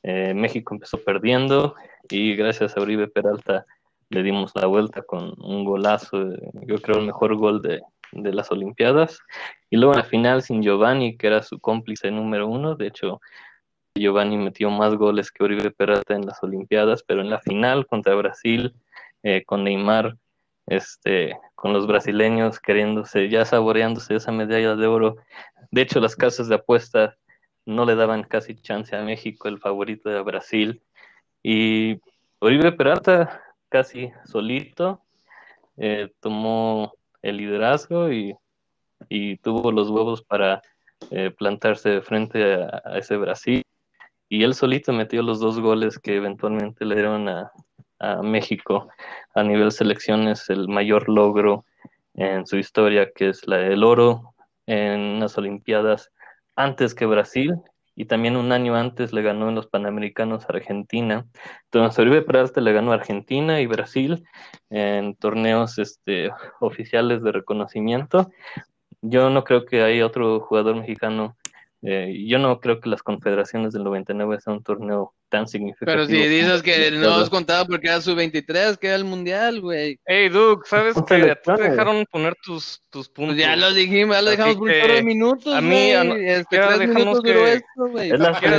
[0.03, 1.75] eh, México empezó perdiendo
[2.11, 3.67] y gracias a Uribe Peralta
[4.11, 7.81] le dimos la vuelta con un golazo, eh, yo creo el mejor gol de,
[8.13, 9.21] de las Olimpiadas.
[9.71, 13.21] Y luego en la final sin Giovanni que era su cómplice número uno, de hecho
[13.95, 18.15] Giovanni metió más goles que Uribe Peralta en las Olimpiadas, pero en la final contra
[18.15, 18.75] Brasil
[19.23, 20.17] eh, con Neymar,
[20.71, 25.16] este, con los brasileños queriéndose, ya saboreándose esa medalla de oro.
[25.73, 27.16] De hecho, las casas de apuesta
[27.66, 30.81] no le daban casi chance a México, el favorito de Brasil.
[31.43, 32.01] Y
[32.39, 35.03] Oribe Peralta, casi solito,
[35.77, 38.37] eh, tomó el liderazgo y,
[39.09, 40.62] y, tuvo los huevos para
[41.11, 43.64] eh, plantarse frente a, a ese Brasil.
[44.29, 47.51] Y él solito metió los dos goles que eventualmente le dieron a,
[48.01, 48.89] a México
[49.35, 51.65] a nivel selecciones el mayor logro
[52.15, 54.35] en su historia, que es la del oro
[54.67, 56.11] en las Olimpiadas
[56.57, 57.55] antes que Brasil
[57.95, 61.27] y también un año antes le ganó en los Panamericanos Argentina.
[61.65, 64.25] Entonces Oribe Peralta le ganó Argentina y Brasil
[64.71, 66.31] en torneos este,
[66.61, 68.31] oficiales de reconocimiento.
[69.03, 71.37] Yo no creo que haya otro jugador mexicano
[71.83, 75.93] eh, yo no creo que las confederaciones del 99 sea un torneo tan significativo.
[75.93, 79.62] Pero si dices que no has contado porque era su 23, que era el mundial,
[79.62, 79.99] güey.
[80.05, 83.37] Hey, Duke, ¿sabes que te dejaron poner tus, tus puntos?
[83.37, 86.59] Pues ya lo dijimos, ya lo dejamos por un de minutos, A mí, a, este,
[86.59, 87.33] tres minutos que...
[87.33, 88.11] duró esto, güey.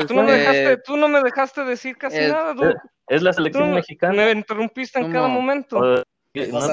[0.08, 2.80] tú, no me dejaste, tú no me dejaste decir casi es, nada, Duke.
[3.08, 4.26] Es la selección tú mexicana.
[4.26, 5.78] Me interrumpiste en cada momento.
[5.78, 6.04] O,
[6.34, 6.68] no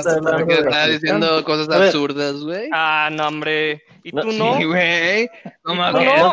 [0.47, 2.69] te estaba diciendo cosas absurdas, güey.
[2.73, 3.83] Ah, no, hombre.
[4.05, 4.57] ¿Y tú no?
[4.57, 5.29] Sí, güey.
[5.65, 6.33] No, no, no.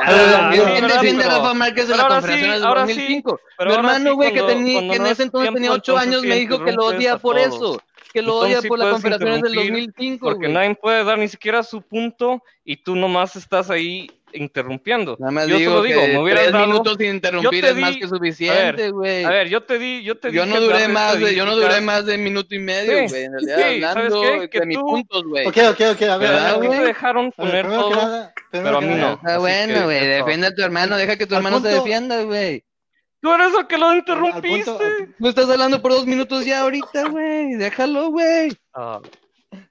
[0.52, 3.40] ¿Quién defiende a Rafa Márquez de la Confederaciones del 2005?
[3.66, 6.86] Mi hermano, güey, que, que en ese entonces tenía ocho años, me dijo que lo
[6.86, 7.82] odia por eso.
[8.14, 11.82] Que lo odia por las Confederaciones del 2005, Porque nadie puede dar ni siquiera su
[11.82, 15.16] punto y tú nomás estás ahí interrumpiendo.
[15.20, 16.68] Nada más yo digo te lo digo, que me hubieras tres dado...
[16.68, 17.70] minutos sin interrumpir di...
[17.70, 19.24] es más que suficiente, güey.
[19.24, 21.56] A, a, ver, yo te di, yo te yo no duré más de, yo no
[21.56, 24.66] duré más de minuto y medio, güey, sí, en realidad, sí, hablando de tú...
[24.66, 25.48] mis puntos, güey.
[25.48, 28.82] Ok, ok, ok, a ver, a ver, te dejaron poner ver, todo, nada, pero a
[28.82, 29.14] mí no.
[29.14, 31.70] Está bueno, güey, defiende a tu hermano, deja que tu hermano punto...
[31.70, 32.64] se defienda, güey.
[33.22, 34.72] Tú eres el que lo interrumpiste.
[35.18, 37.56] Tú estás hablando por dos minutos ya ahorita, güey.
[37.56, 38.56] Déjalo, güey.
[38.72, 39.02] Ah.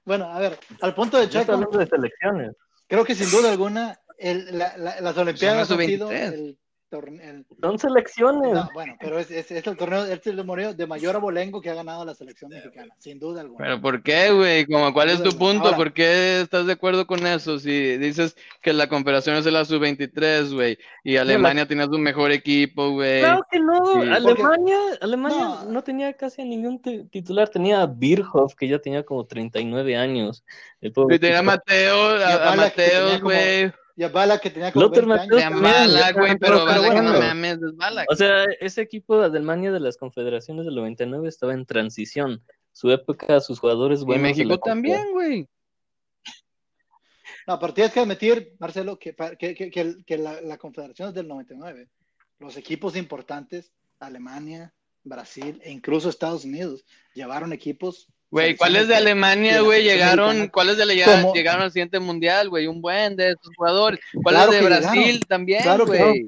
[0.03, 2.51] Bueno, a ver, al punto de hablando de selecciones.
[2.87, 6.57] Creo que sin duda alguna, el, la, la, las Olimpiadas han sido el,
[6.87, 7.43] torneo.
[7.61, 8.53] Son selecciones.
[8.53, 11.69] no, bueno, pero es, es, es el torneo, es el torneo de mayor abolengo que
[11.69, 13.65] ha ganado la selección mexicana, sin duda alguna.
[13.65, 14.65] Pero ¿por qué, güey?
[14.65, 15.65] Como, ¿Cuál es tu punto?
[15.65, 17.59] Ahora- ¿Por qué estás de acuerdo con eso?
[17.59, 22.31] Si dices que la Confederación es de la sub-23, güey, y Alemania tenía su mejor
[22.31, 23.19] equipo, güey.
[23.21, 24.07] Claro que no, Sí.
[24.09, 25.65] Alemania, Alemania No.
[25.65, 25.83] no.
[25.83, 30.45] tenía casi a ningún ti- titular, tenía a Birhoff, que ya tenía como 39 años.
[30.81, 31.43] El pobre Y tenía a.
[31.43, 32.71] Mateo, a a,
[33.19, 33.73] como- güey.
[33.97, 36.13] Y a Bala que tenía como Lothar 20 Matthäus años.
[36.15, 37.13] Güey, pero- pero bueno.
[37.13, 38.11] no mames, es Ballack.
[38.11, 42.43] O sea, ese equipo de Alemania de las confederaciones del 99 estaba en transición.
[42.73, 44.21] Su época, sus jugadores Y buenos.
[44.35, 45.47] se México también, güey.
[47.47, 51.09] No, pero tienes que admitir, Marcelo, que, que, que, que el- que la, la Confederación
[51.09, 51.87] es del 99.
[52.39, 54.73] Los equipos importantes, Alemania,
[55.03, 56.83] Brasil e incluso Estados Unidos,
[57.13, 58.07] llevaron equipos.
[58.35, 60.49] Güey, ¿cuáles de Alemania, güey, llegaron?
[60.49, 62.67] ¿Cuáles de llegaron, llegaron al siguiente mundial, güey?
[62.67, 64.01] Un buen de esos jugadores.
[64.21, 65.19] ¿Cuáles Claro de Brasil llegaron.
[65.21, 66.27] también, Claro que güey?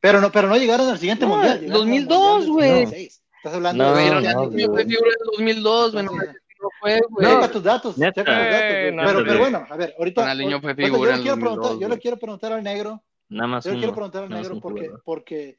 [0.00, 1.60] Pero no, pero no llegaron al siguiente No, mundial.
[1.60, 2.84] llegaron al 2002, mundial del güey.
[2.84, 3.22] 2006.
[3.36, 7.26] Estás hablando No, de no, fue figura del 2002, güey, no Entonces, no fue, güey.
[7.26, 8.20] Checa tus datos, Neta.
[8.20, 10.20] checa tus datos, Eh, no, pero, pero bueno, a ver, ahorita.
[10.20, 13.02] Ronaldinho fue figura yo le quiero el preguntar, 2002, yo le quiero preguntar al negro,
[13.30, 15.58] Nada más yo le quiero preguntar al negro porque, porque,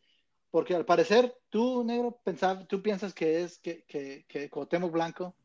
[0.51, 5.36] porque al parecer tú, negro, pensab- tú piensas que es que, que, que Cuauhtémoc Blanco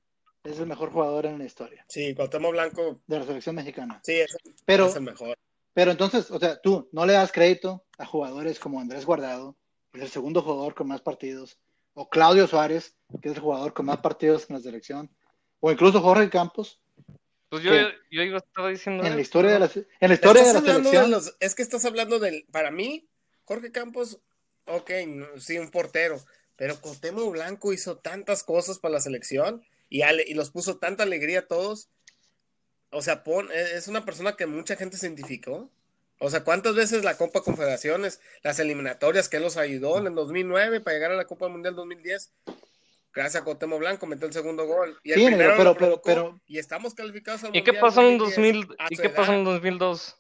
[0.45, 4.01] es el mejor jugador en la historia Sí, Cuauhtémoc Blanco, de la selección mexicana.
[4.03, 5.37] sí, es, Pero, es el mejor.
[5.75, 9.57] pero entonces, o sea, tú no le das crédito a jugadores como Andrés Guardado,
[9.93, 11.59] que es el segundo jugador con más partidos,
[11.95, 15.11] o Claudio Suárez, que es el jugador con más partidos en la selección,
[15.61, 16.81] o incluso Jorge Campos,
[17.51, 17.73] Pues yo,
[18.11, 19.05] yo iba, estaba diciendo.
[19.05, 19.67] en la historia de la,
[20.01, 21.11] en la historia de Estás la hablando de selección.
[21.11, 23.09] los- es que estás hablando del, para mí,
[23.45, 24.21] Jorge Campos,
[24.67, 26.19] ok, no, sí, un portero,
[26.57, 31.03] pero Cuauhtémoc Blanco hizo tantas cosas para la selección y, ale- y los puso tanta
[31.03, 31.91] alegría a todos.
[32.91, 35.69] O sea, pon- e, es una persona que mucha gente se identificó.
[36.19, 40.15] O sea, ¿cuántas veces la Copa Confederaciones, las eliminatorias que él los ayudó en el
[40.15, 42.33] 2009 para llegar a la Copa Mundial 2010?
[43.13, 44.99] Gracias a Cuauhtémoc Blanco metió el segundo gol.
[45.03, 47.73] Y el Sí, primero pero- lo pero- provocó, pero- y estamos calificados al ¿Y qué
[47.73, 48.77] pasó en 2010 2000?
[48.79, 50.17] a ¿Y qué pasó en 2002?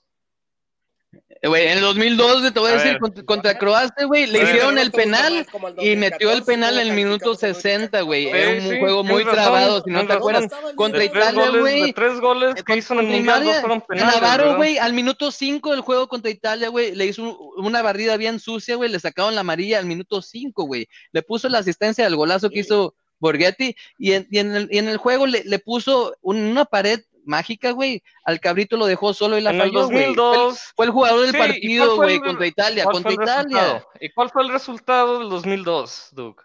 [1.43, 3.01] Eh, Güey, en el 2002, güey, te voy a, A decir, ver.
[3.01, 5.47] contra, contra Croacia, güey, le hicieron el penal
[5.79, 8.25] y metió el 2014, penal en el minuto calificamos el 60, güey.
[8.25, 8.53] 2014.
[8.59, 10.45] Era un Sí, juego muy razón, trabado, si no te acuerdas.
[10.77, 11.93] Contra Italia, goles, güey.
[11.95, 14.15] tres goles que hizo en el mundial, fueron penales.
[14.21, 18.19] Navarro, güey, al minuto 5 del juego contra Italia, güey, le hizo un- una barrida
[18.19, 20.89] bien sucia, güey, le sacaron la amarilla al minuto 5, güey.
[21.13, 24.77] Le puso la asistencia del golazo que hizo Borghetti y en, y en el, y
[24.79, 28.03] en el juego le, le puso un- una pared mágica, güey.
[28.25, 29.93] Al cabrito lo dejó solo y la En el falló, güey.
[29.93, 30.61] Fue, el- 2002.
[30.77, 33.57] fue el jugador del Sí, ¿y cuál partido, güey, contra Italia, ¿cuál contra Italia.
[33.63, 33.89] resultado?
[34.01, 36.43] ¿Y cuál fue el resultado del 2002, Duke?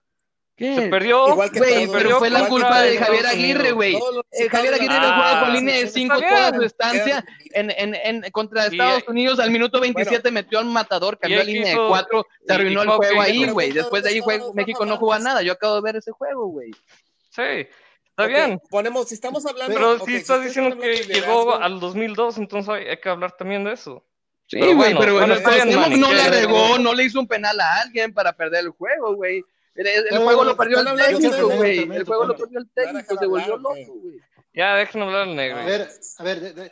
[0.57, 0.73] ¿Qué?
[0.73, 1.27] Se perdió.
[1.27, 3.25] Igual que Güey, todo, pero perdió fue la culpa de Javier.
[3.27, 3.97] Aguirre, güey.
[4.31, 7.25] Eh, Javier Aguirre no Ah, juega con línea de selecciones 5 está toda su estancia.
[7.51, 11.43] En, en, en, contra Y- Estados Unidos, al minuto 27 metió al matador, cambió a
[11.43, 13.67] línea de hizo- 4, se arruinó y el juego ahí, güey.
[13.67, 14.21] ¿dónde Después de ahí
[14.53, 15.41] México no juega nada.
[15.41, 16.71] Yo acabo de ver ese juego, güey.
[17.31, 17.67] Sí,
[18.17, 18.61] está bien.
[18.69, 19.73] Ponemos, si estamos hablando.
[19.73, 23.35] Pero si si estás diciendo que llegó liderazgo, al 2002, entonces hay, hay que hablar
[23.37, 24.03] también de eso.
[24.47, 27.03] Sí, Pero güey, bueno, pero bueno, bien, Cuauhtémoc Manny, no que- la regó, no le
[27.03, 29.43] hizo un penal a alguien para perder el juego, güey.
[29.73, 31.79] El, el Pero, juego bueno, lo perdió el técnico, güey.
[31.79, 34.19] El juego lo perdió el ¿Me van a técnico, se volvió loco, güey.
[34.53, 35.65] Ya, dejen hablar al A negro.
[35.65, 36.39] ver, a ver.
[36.39, 36.71] de- de-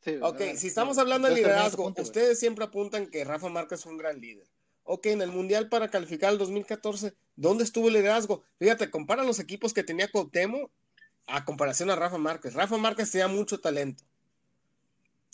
[0.00, 3.24] sí, Ok, a ver, si estamos hablando de tu liderazgo, punto, ustedes siempre apuntan que
[3.24, 4.46] Rafa Márquez fue un gran líder.
[4.90, 8.42] Ok, en el Mundial para calificar el 2014, ¿dónde estuvo el liderazgo?
[8.58, 10.70] Fíjate, compara los equipos que tenía Cuauhtémoc
[11.26, 12.54] a comparación a Rafa Márquez.
[12.54, 14.04] Rafa Márquez tenía mucho talento.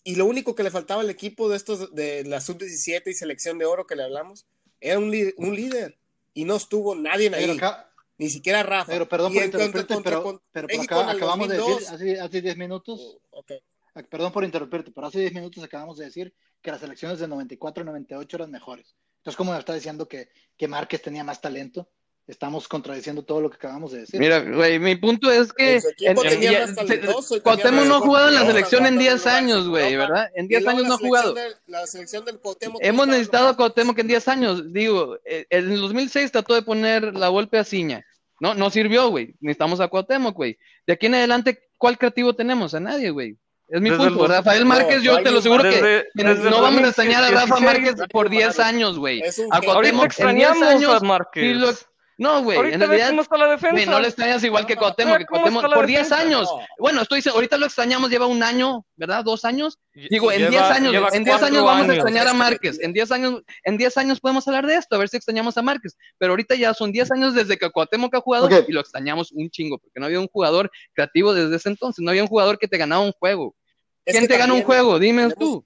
[0.02, 3.56] Y lo único que le faltaba al equipo de estos de la sub-17 y selección
[3.58, 4.44] de oro que le hablamos
[4.80, 5.96] era un, líder.
[6.34, 7.88] Y no estuvo nadie ahí, acá-
[8.18, 8.90] ni siquiera Rafa.
[8.90, 11.80] negro, perdón por contra- interrumpirte, contra- pero, pero acá acabamos de 2002.
[11.80, 13.52] decir hace, hace 10 minutos, Ok.
[13.94, 17.28] ah, perdón por interrumpirte, pero hace 10 minutos acabamos de decir que las elecciones de
[17.28, 18.96] 94 y 98 eran mejores.
[19.24, 21.88] Entonces, ¿cómo me está diciendo que, que Márquez tenía más talento?
[22.26, 24.20] Estamos contradiciendo todo lo que acabamos de decir.
[24.20, 28.00] Mira, güey, mi punto es que En su equipo en- tenía se- Cuauhtémoc no ha
[28.00, 29.96] jugado en la selección en hablando 10 de años, güey.
[29.96, 30.30] ¿verdad?
[30.34, 31.32] En Y 10 luego años no ha jugado.
[31.32, 33.56] de- la selección del Cuauhtémoc Hemos necesitado a.
[33.56, 34.72] Cuauhtémoc en 10 años.
[34.74, 38.04] Digo, eh, en el 2006 trató de poner la golpe a Ciña.
[38.40, 39.34] No, no sirvió, güey.
[39.40, 40.58] Necesitamos a Cuauhtémoc, güey.
[40.86, 42.74] De aquí en adelante, ¿cuál creativo tenemos?
[42.74, 43.38] A nadie, güey.
[43.74, 44.20] Es mi Desde punto.
[44.22, 46.86] los- Rafael No, Márquez, yo te lo aseguro que Desde- que desde no vamos a
[46.86, 49.20] extrañar a Rafa 2016, Márquez por 10 años, güey.
[49.20, 51.02] Ahorita Cuauhtémoc en 10 extrañamos años.
[51.02, 51.56] a Márquez.
[51.56, 51.72] lo-
[52.16, 52.72] No, güey.
[52.72, 53.72] En realidad, cómo está la defensa.
[53.72, 55.18] güey, no lo extrañas igual que Cuauhtémoc.
[55.18, 56.20] que Cuauhtémoc por 10 defensa.
[56.24, 56.48] años.
[56.48, 56.60] No.
[56.78, 59.24] Bueno, estoy diciendo, ahorita lo extrañamos, lleva un año, ¿verdad?
[59.24, 59.80] ¿Dos años?
[60.10, 62.78] Digo, en Lleva- 10 años, en 10 cuatro años vamos a extrañar a Márquez.
[62.80, 65.62] En 10 años, en 10 años podemos hablar de esto, a ver si extrañamos a
[65.62, 65.96] Márquez.
[66.18, 69.50] Pero ahorita ya son 10 años desde que Cuauhtémoc ha jugado y lo extrañamos un
[69.50, 72.68] chingo, porque no había un jugador creativo desde ese entonces, no había un jugador que
[72.68, 73.56] te ganaba un juego.
[74.04, 74.98] Es ¿Quién que te gana un también juego?
[74.98, 75.64] Dime tenemos- tú.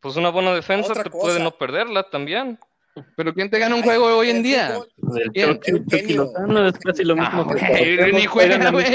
[0.00, 1.22] Pues una buena defensa te cosa.
[1.22, 2.58] puede no perderla también.
[3.14, 4.78] Pero ¿quién te gana un juego hoy en día?
[5.18, 6.24] El Bien, Chucky, el Chucky genio.
[6.24, 8.86] Lozano es casi lo Ah, mismo que güey, ni juega, güey.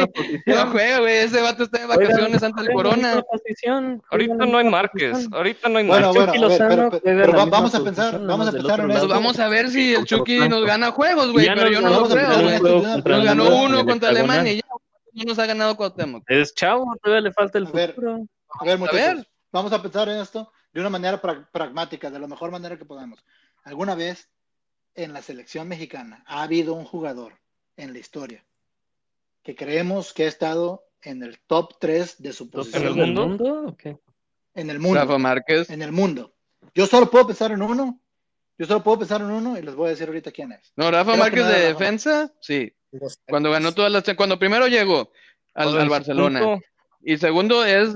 [0.47, 1.17] No juega, güey.
[1.17, 3.23] Ese vato está de vacaciones antes del corona.
[4.09, 6.39] Ahorita no hay Márquez, ahorita no hay Bueno, Márquez.
[6.41, 8.87] bueno, Lozano pero, pero vamos a pensar, vamos a pensar en.
[8.89, 11.45] Pues vamos a ver si el Chucky nos gana juegos, güey.
[11.53, 12.59] Pero yo no lo creo, güey.
[12.59, 14.09] Nos el ganó uno el contra.
[14.09, 14.61] Alemania y ya
[15.13, 16.23] no nos ha ganado Cuauhtémoc.
[16.27, 17.89] Es chavo, todavía le falta el A ver.
[17.93, 18.25] futuro.
[18.59, 19.27] A ver, muchachos, ver.
[19.51, 22.85] vamos a pensar en esto de una manera pra- pragmática, de la mejor manera que
[22.85, 23.23] podamos.
[23.63, 24.29] ¿Alguna vez
[24.95, 27.39] en la selección mexicana ha habido un jugador
[27.77, 28.43] en la historia
[29.43, 33.13] que creemos que ha estado en el top 3 de su ¿En posición el ¿Del
[33.13, 33.63] mundo?
[33.67, 33.97] ¿O qué?
[34.53, 34.99] en el mundo?
[34.99, 35.69] Rafa Márquez.
[35.69, 36.33] En el mundo.
[36.75, 38.00] Yo solo puedo pensar en uno.
[38.61, 40.71] Yo solo puedo pensar en uno y les voy a decir ahorita quién es.
[40.75, 42.71] No, Rafa Creo que Márquez no de defensa, sí.
[43.27, 44.03] Cuando ganó todas las.
[44.15, 45.11] Cuando primero llegó
[45.55, 46.59] al, en Barcelona.
[47.01, 47.95] Y segundo es,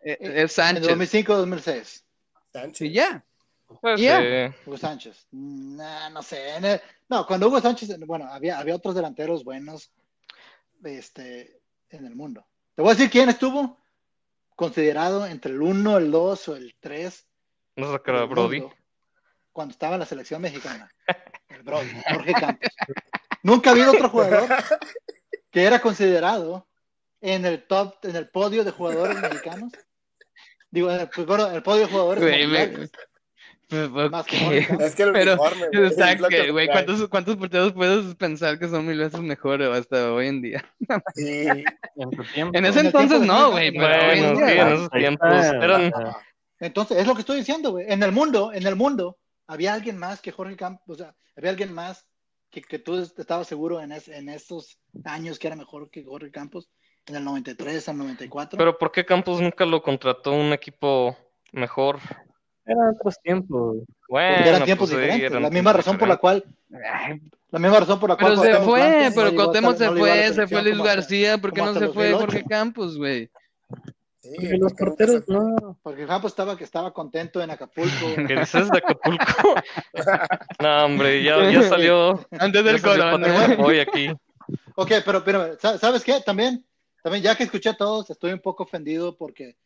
[0.00, 0.88] eh, es En Sánchez.
[0.88, 2.04] 2005-2006.
[2.54, 2.80] Sánchez.
[2.88, 3.22] Y ya.
[3.82, 4.22] pues, Ya.
[4.22, 5.26] eh, Hugo Sánchez.
[5.30, 6.56] Nah, no sé.
[6.56, 6.80] En el-
[7.10, 9.92] no, cuando Hugo Sánchez, bueno, había, había otros delanteros buenos
[10.84, 12.46] este, en el mundo.
[12.74, 13.78] Te voy a decir quién estuvo
[14.56, 17.26] considerado entre el 1, el 2 o el 3
[17.76, 18.64] no sé qué era Brody.
[19.58, 20.88] Cuando estaba en la selección mexicana.
[21.48, 22.70] El Brody, Jorge Campos.
[23.42, 24.48] Nunca ha habido otro jugador
[25.50, 26.68] que era considerado
[27.20, 29.72] en el top, en el podio de jugadores mexicanos.
[30.70, 32.90] Digo, en el, pues, bueno, el podio de jugadores Güey, me- mundiales,
[33.68, 34.12] Pues.
[34.80, 36.68] Es que el Pero, uniforme, güey, lo que me güey.
[36.68, 40.72] ¿cuántos, ¿cuántos porteros puedes pensar que son mil veces mejores hasta hoy en día?
[41.16, 41.48] Sí.
[41.96, 42.56] En su tiempo.
[42.56, 44.62] En ese En entonces no, güey, en pero hoy en Bueno, sí, día.
[44.68, 45.92] en esos tiempos eran
[46.60, 47.86] Entonces, es lo que estoy diciendo, güey.
[47.92, 49.16] En el mundo, en el mundo,
[49.48, 52.06] había alguien más que Jorge Campos, o sea, había alguien más
[52.50, 56.30] que, que tú estabas seguro en, es- en estos años que era mejor que Jorge
[56.30, 56.70] Campos,
[57.06, 58.56] en el 93 al 94.
[58.58, 61.16] Pero ¿por qué Campos nunca lo contrató un equipo
[61.52, 61.98] mejor?
[62.66, 63.78] Eran otros tiempos.
[64.08, 65.30] Bueno, porque eran tiempos pues, sí, diferentes.
[65.30, 66.44] eran la misma tiempos razón por la cual,
[67.50, 68.80] la misma razón por la cual Pero se fue,
[69.14, 72.18] pero hasta- se no fue, se fue Luis García, ¿por qué no se fue 2008.
[72.20, 73.30] Jorge Campos, güey?
[74.30, 75.78] Sí, Porque los porque nunca porteros no.
[75.82, 78.06] Porque Campos estaba que estaba contento en Acapulco.
[78.28, 79.54] ¿Qué dices de Acapulco?
[80.60, 82.26] no, hombre, ya, ya salió.
[82.38, 83.56] Antes del corona.
[83.56, 84.08] Boy aquí.
[84.74, 86.20] Ok, pero, pero ¿sa- ¿sabes qué?
[86.24, 86.64] También,
[87.02, 89.56] también, ya que escuché a todos, estoy un poco ofendido porque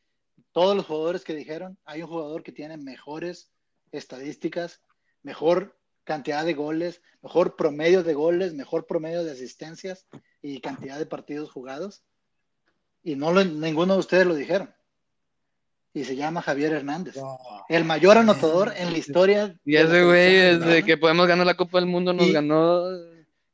[0.53, 3.51] todos los jugadores que dijeron, hay un jugador que tiene mejores
[3.91, 4.81] estadísticas,
[5.23, 10.07] mejor cantidad de goles, mejor promedio de goles, mejor promedio de asistencias
[10.41, 12.03] y cantidad de partidos jugados.
[13.05, 14.71] Y no lo- ninguno de ustedes lo dijeron.
[15.95, 17.39] Y se llama Javier Hernández, No.
[17.69, 19.55] el mayor anotador en la historia.
[19.65, 22.83] Y ese güey, desde que podemos ganar la Copa del Mundo, nos Y- ganó.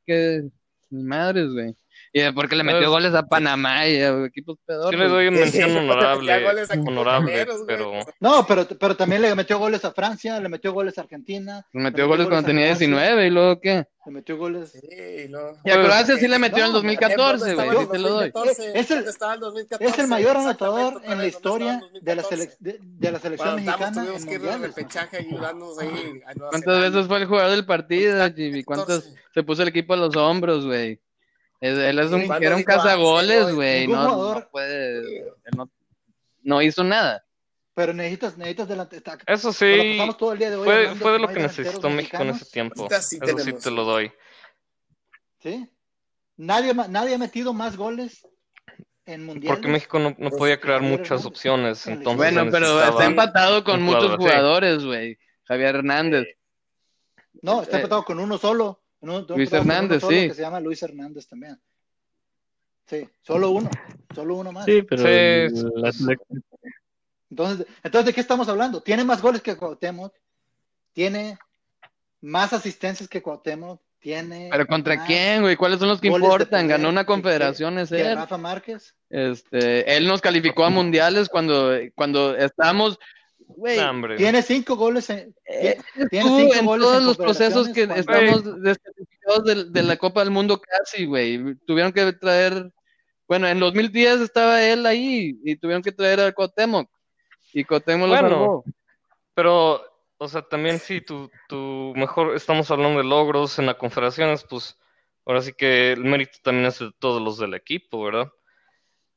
[0.05, 0.43] Que.
[0.91, 1.75] Ni madres, güey.
[2.13, 4.91] Y porque le metió Pues- goles a Panamá y a equipos pedorros.
[4.91, 9.21] Sí le doy una mención honorable, metía goles a honorable, pero No, pero, pero también
[9.21, 12.65] le metió goles a Francia, le metió goles a Argentina, Le metió goles cuando tenía
[12.65, 13.85] a Croacia, 19 y luego qué.
[14.05, 14.71] Le metió goles.
[14.71, 15.39] Sí, no.
[15.63, 17.67] Y a Pues- Croacia sí le metió en el No, 2014, güey.
[17.67, 18.27] ¿Dónde Sí te lo doy.
[18.27, 18.79] estaba en el 2014?
[18.79, 19.93] Es el- ¿Dónde estaba el 2014?
[19.93, 22.35] Es el mayor anotador en la vez, ¿dónde estaba historia de la, 2014?
[22.35, 26.21] selec- de, de la selección mexicana tuvimos que ir al repechaje ayudándonos ahí.
[26.49, 28.63] ¿Cuántas veces fue el jugador del partido, Jimmy?
[28.63, 29.21] ¿Cuántas 14?
[29.33, 30.99] se puso el equipo a los hombros, güey?
[31.61, 33.87] Es- Él es un, era un cazagoles, ah, sí, güey.
[33.87, 35.17] No, jugador- no puede.
[35.19, 35.69] él no,
[36.43, 37.25] no hizo nada.
[37.73, 39.01] Pero necesitas, necesitas delante.
[39.27, 42.21] eso sí, pasamos todo el día de hoy fue, fue de lo que necesitó México
[42.21, 42.87] en ese tiempo.
[42.99, 44.11] Sí Eso sí te lo doy.
[45.41, 45.69] ¿Sí?
[46.35, 48.27] Nadie, nadie ha metido más goles
[49.05, 49.57] en mundiales.
[49.57, 52.17] Porque México no, no Pues, podía crear Javier muchas opciones, entonces.
[52.17, 55.17] Bueno, pero está empatado con muchos jugadores, güey.
[55.45, 56.27] Javier Hernández.
[57.41, 58.78] No, está Eh, empatado con uno solo.
[59.01, 60.27] Uno- Luis uno Hernández, sí.
[60.27, 61.59] Que se llama Luis Hernández también.
[62.87, 63.69] Sí, solo uno.
[64.15, 64.65] Solo uno más.
[64.65, 66.43] Sí, pero Sí, el- sí, la selección-
[67.29, 68.81] Entonces, entonces, ¿de qué estamos hablando?
[68.81, 70.13] Tiene más goles que Cuauhtémoc,
[70.93, 71.37] tiene
[72.21, 75.55] más asistencias que Cuauhtémoc, tiene ¿Pero contra quién, güey?
[75.55, 76.65] ¿Cuáles son los que importan?
[76.65, 78.15] poder Ganó una confederación que, él.
[78.15, 78.95] Rafa Márquez.
[79.09, 82.97] Este, él nos calificó a mundiales cuando, cuando estábamos,
[83.55, 83.79] güey.
[84.17, 85.77] Tiene cinco goles en, eh,
[86.09, 89.97] tiene tú cinco en goles todos en los procesos que estamos descalificados de, de la
[89.97, 91.55] Copa del Mundo casi, güey.
[91.65, 92.71] Tuvieron que traer,
[93.27, 96.89] bueno, en 2010 estaba él ahí y tuvieron que traer a Cuauhtémoc.
[97.53, 98.63] Y Cuauhtémoc lo Bueno, salvó.
[99.33, 99.83] Pero,
[100.17, 104.77] o sea, también sí, tu, tu mejor, estamos hablando de logros en las confederaciones, pues
[105.25, 108.31] ahora sí que el mérito también es de todos los del equipo, ¿verdad?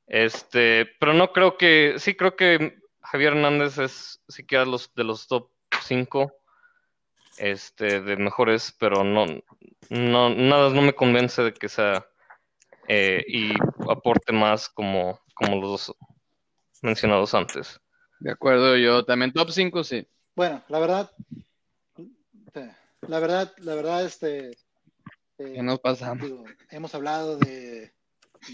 [0.06, 2.81] Este, pero no creo que, sí creo que
[3.12, 5.50] Javier Hernández es, sí queda los, de los top
[5.86, 6.34] 5
[7.36, 9.26] este, de mejores, pero no,
[9.90, 12.06] no, nada, no me convence de que sea
[12.88, 13.52] eh, y
[13.90, 15.96] aporte más como, como los dos
[16.80, 17.78] mencionados antes.
[18.18, 20.08] De acuerdo, yo también top 5, sí.
[20.34, 21.10] Bueno, la verdad,
[23.02, 24.52] la verdad, la verdad, este.
[25.36, 26.30] Eh, ¿Qué nos pasamos?
[26.70, 27.92] hemos hablado de,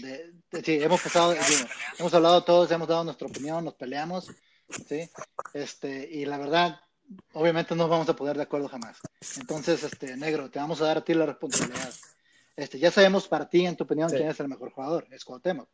[0.01, 0.33] de,
[0.65, 1.33] sí, hemos pasado,
[1.97, 4.29] hemos hablado todos, hemos dado nuestra opinión, nos peleamos,
[4.69, 5.09] sí,
[5.53, 6.79] este, y la verdad,
[7.33, 8.99] obviamente no vamos a poder de acuerdo jamás.
[9.39, 11.93] Entonces, este, negro, te vamos a dar a ti la responsabilidad.
[12.55, 15.69] Este, ya sabemos para ti, en tu opinión, quién es el mejor jugador, es Cuauhtémoc.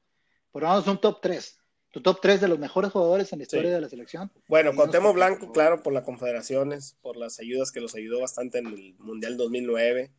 [0.54, 1.60] Pero vamos a un top 3
[1.96, 4.30] tu top 3 de los mejores jugadores en la historia de la selección.
[4.50, 8.68] Bueno, Contemo Blanco, claro, por las confederaciones, por las ayudas que los ayudó bastante en
[8.68, 10.12] el Mundial 2009,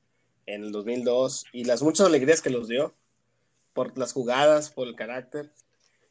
[0.47, 2.95] en el 2002, y las muchas alegrías que los dio,
[3.75, 5.53] por las jugadas, por el carácter.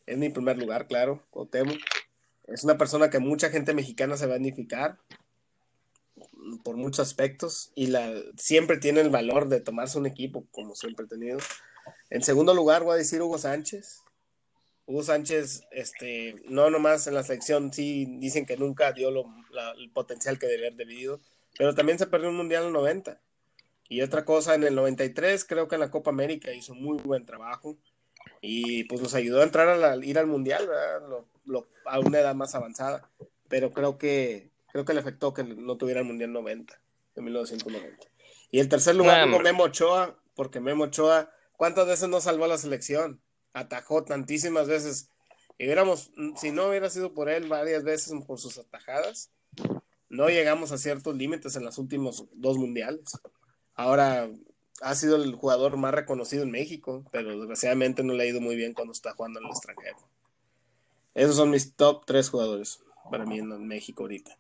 [0.05, 1.73] Es mi primer lugar, claro, Contemo.
[2.47, 4.97] Es una persona que mucha gente mexicana se va a identificar
[6.63, 11.05] por muchos aspectos y la, siempre tiene el valor de tomarse un equipo, como siempre
[11.05, 11.39] he tenido.
[12.09, 14.05] En segundo lugar, voy a decir Hugo Sánchez
[14.87, 20.37] Hugo Sánchez, este, no nomás en la selección, sí dicen que nunca dio el potencial
[20.37, 21.19] que debe haber debido,
[21.57, 23.19] pero también se perdió un mundial en el 90.
[23.89, 27.25] Y otra cosa, en el 93 creo que en la Copa América hizo muy buen
[27.25, 27.77] trabajo
[28.41, 30.69] y pues nos ayudó a entrar a ir al mundial,
[31.85, 33.09] a una edad más avanzada.
[33.47, 36.81] Pero creo que creo que le afectó que no tuviera el mundial 90,
[37.15, 38.07] en 1990.
[38.51, 42.57] Y el tercer lugar, Memo Ochoa, porque Memo Ochoa, ¿cuántas veces no salvó a la
[42.57, 43.21] selección?
[43.55, 45.09] atajó tantísimas veces.
[45.57, 49.31] Y hubiéramos, si no hubiera sido por él varias veces por sus atajadas,
[50.09, 53.17] no llegamos a ciertos límites en los últimos dos mundiales.
[53.73, 54.29] Ahora
[54.81, 58.55] ha sido el jugador más reconocido en México, pero desgraciadamente no le ha ido muy
[58.55, 59.97] bien cuando está jugando en el extranjero.
[61.13, 64.37] Esos son mis top tres jugadores para mí en México ahorita.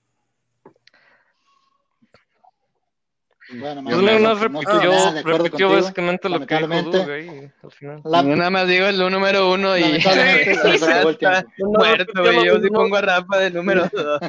[3.53, 8.01] Bueno, yo no, repitió, repitió básicamente lo que dijo ahí, al final.
[8.03, 8.23] La...
[8.23, 12.45] nada más digo el número uno y está muerto, güey.
[12.45, 14.19] Yo sí pongo a Rafa de número dos.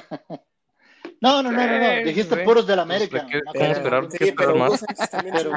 [1.20, 2.04] No, no, no, no, no.
[2.04, 3.26] Dijiste puros del América.
[3.28, 4.08] Pues, ¿Cómo esperar?
[4.08, 4.84] ¿Qué esperar más?
[5.22, 5.50] Pero...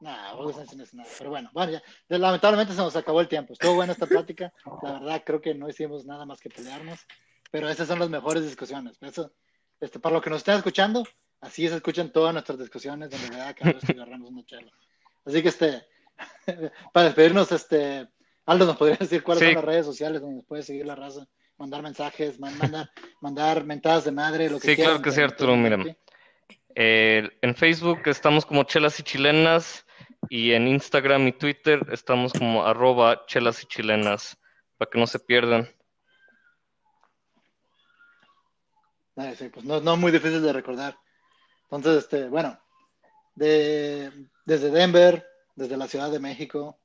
[0.00, 1.08] Nah, no es nada.
[1.18, 1.82] Pero bueno, bueno, ya.
[2.08, 3.52] Lamentablemente se nos acabó el tiempo.
[3.52, 4.52] Estuvo buena esta plática.
[4.82, 7.00] La verdad, creo que no hicimos nada más que pelearnos
[7.50, 8.98] pero esas son las mejores discusiones.
[9.00, 9.32] Eso,
[9.80, 11.04] este, para lo que nos estén escuchando,
[11.40, 14.72] así se escuchan todas nuestras discusiones, donde verdad cada vez que agarramos una charla.
[15.24, 15.86] Así que, este,
[16.92, 18.08] para despedirnos, este,
[18.48, 21.28] Aldo, ¿nos podría decir cuáles son las redes sociales donde nos puede seguir la raza?
[21.58, 22.90] Mandar mensajes, mandar,
[23.20, 25.54] mandar mentadas de madre, lo que Sí, claro que sí, Arturo.
[26.74, 29.84] Eh, en Facebook estamos como Chelas y Chilenas
[30.30, 34.38] y en Instagram y Twitter estamos como arroba chelas y chilenas,
[34.78, 35.68] para que no se pierdan.
[39.14, 40.96] pues no, no muy difícil de recordar.
[41.64, 42.58] Entonces, este, bueno,
[43.34, 44.10] de,
[44.46, 46.78] desde Denver, desde la Ciudad de México,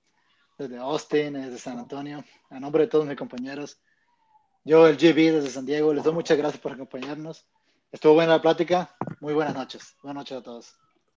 [0.58, 3.80] desde Austin, desde San Antonio, a nombre de todos mis compañeros,
[4.66, 7.46] yo, el GB desde San Diego, les doy muchas gracias por acompañarnos.
[7.92, 8.96] Estuvo buena la plática.
[9.20, 9.98] Muy buenas noches.
[10.02, 10.83] Buenas noches a todos.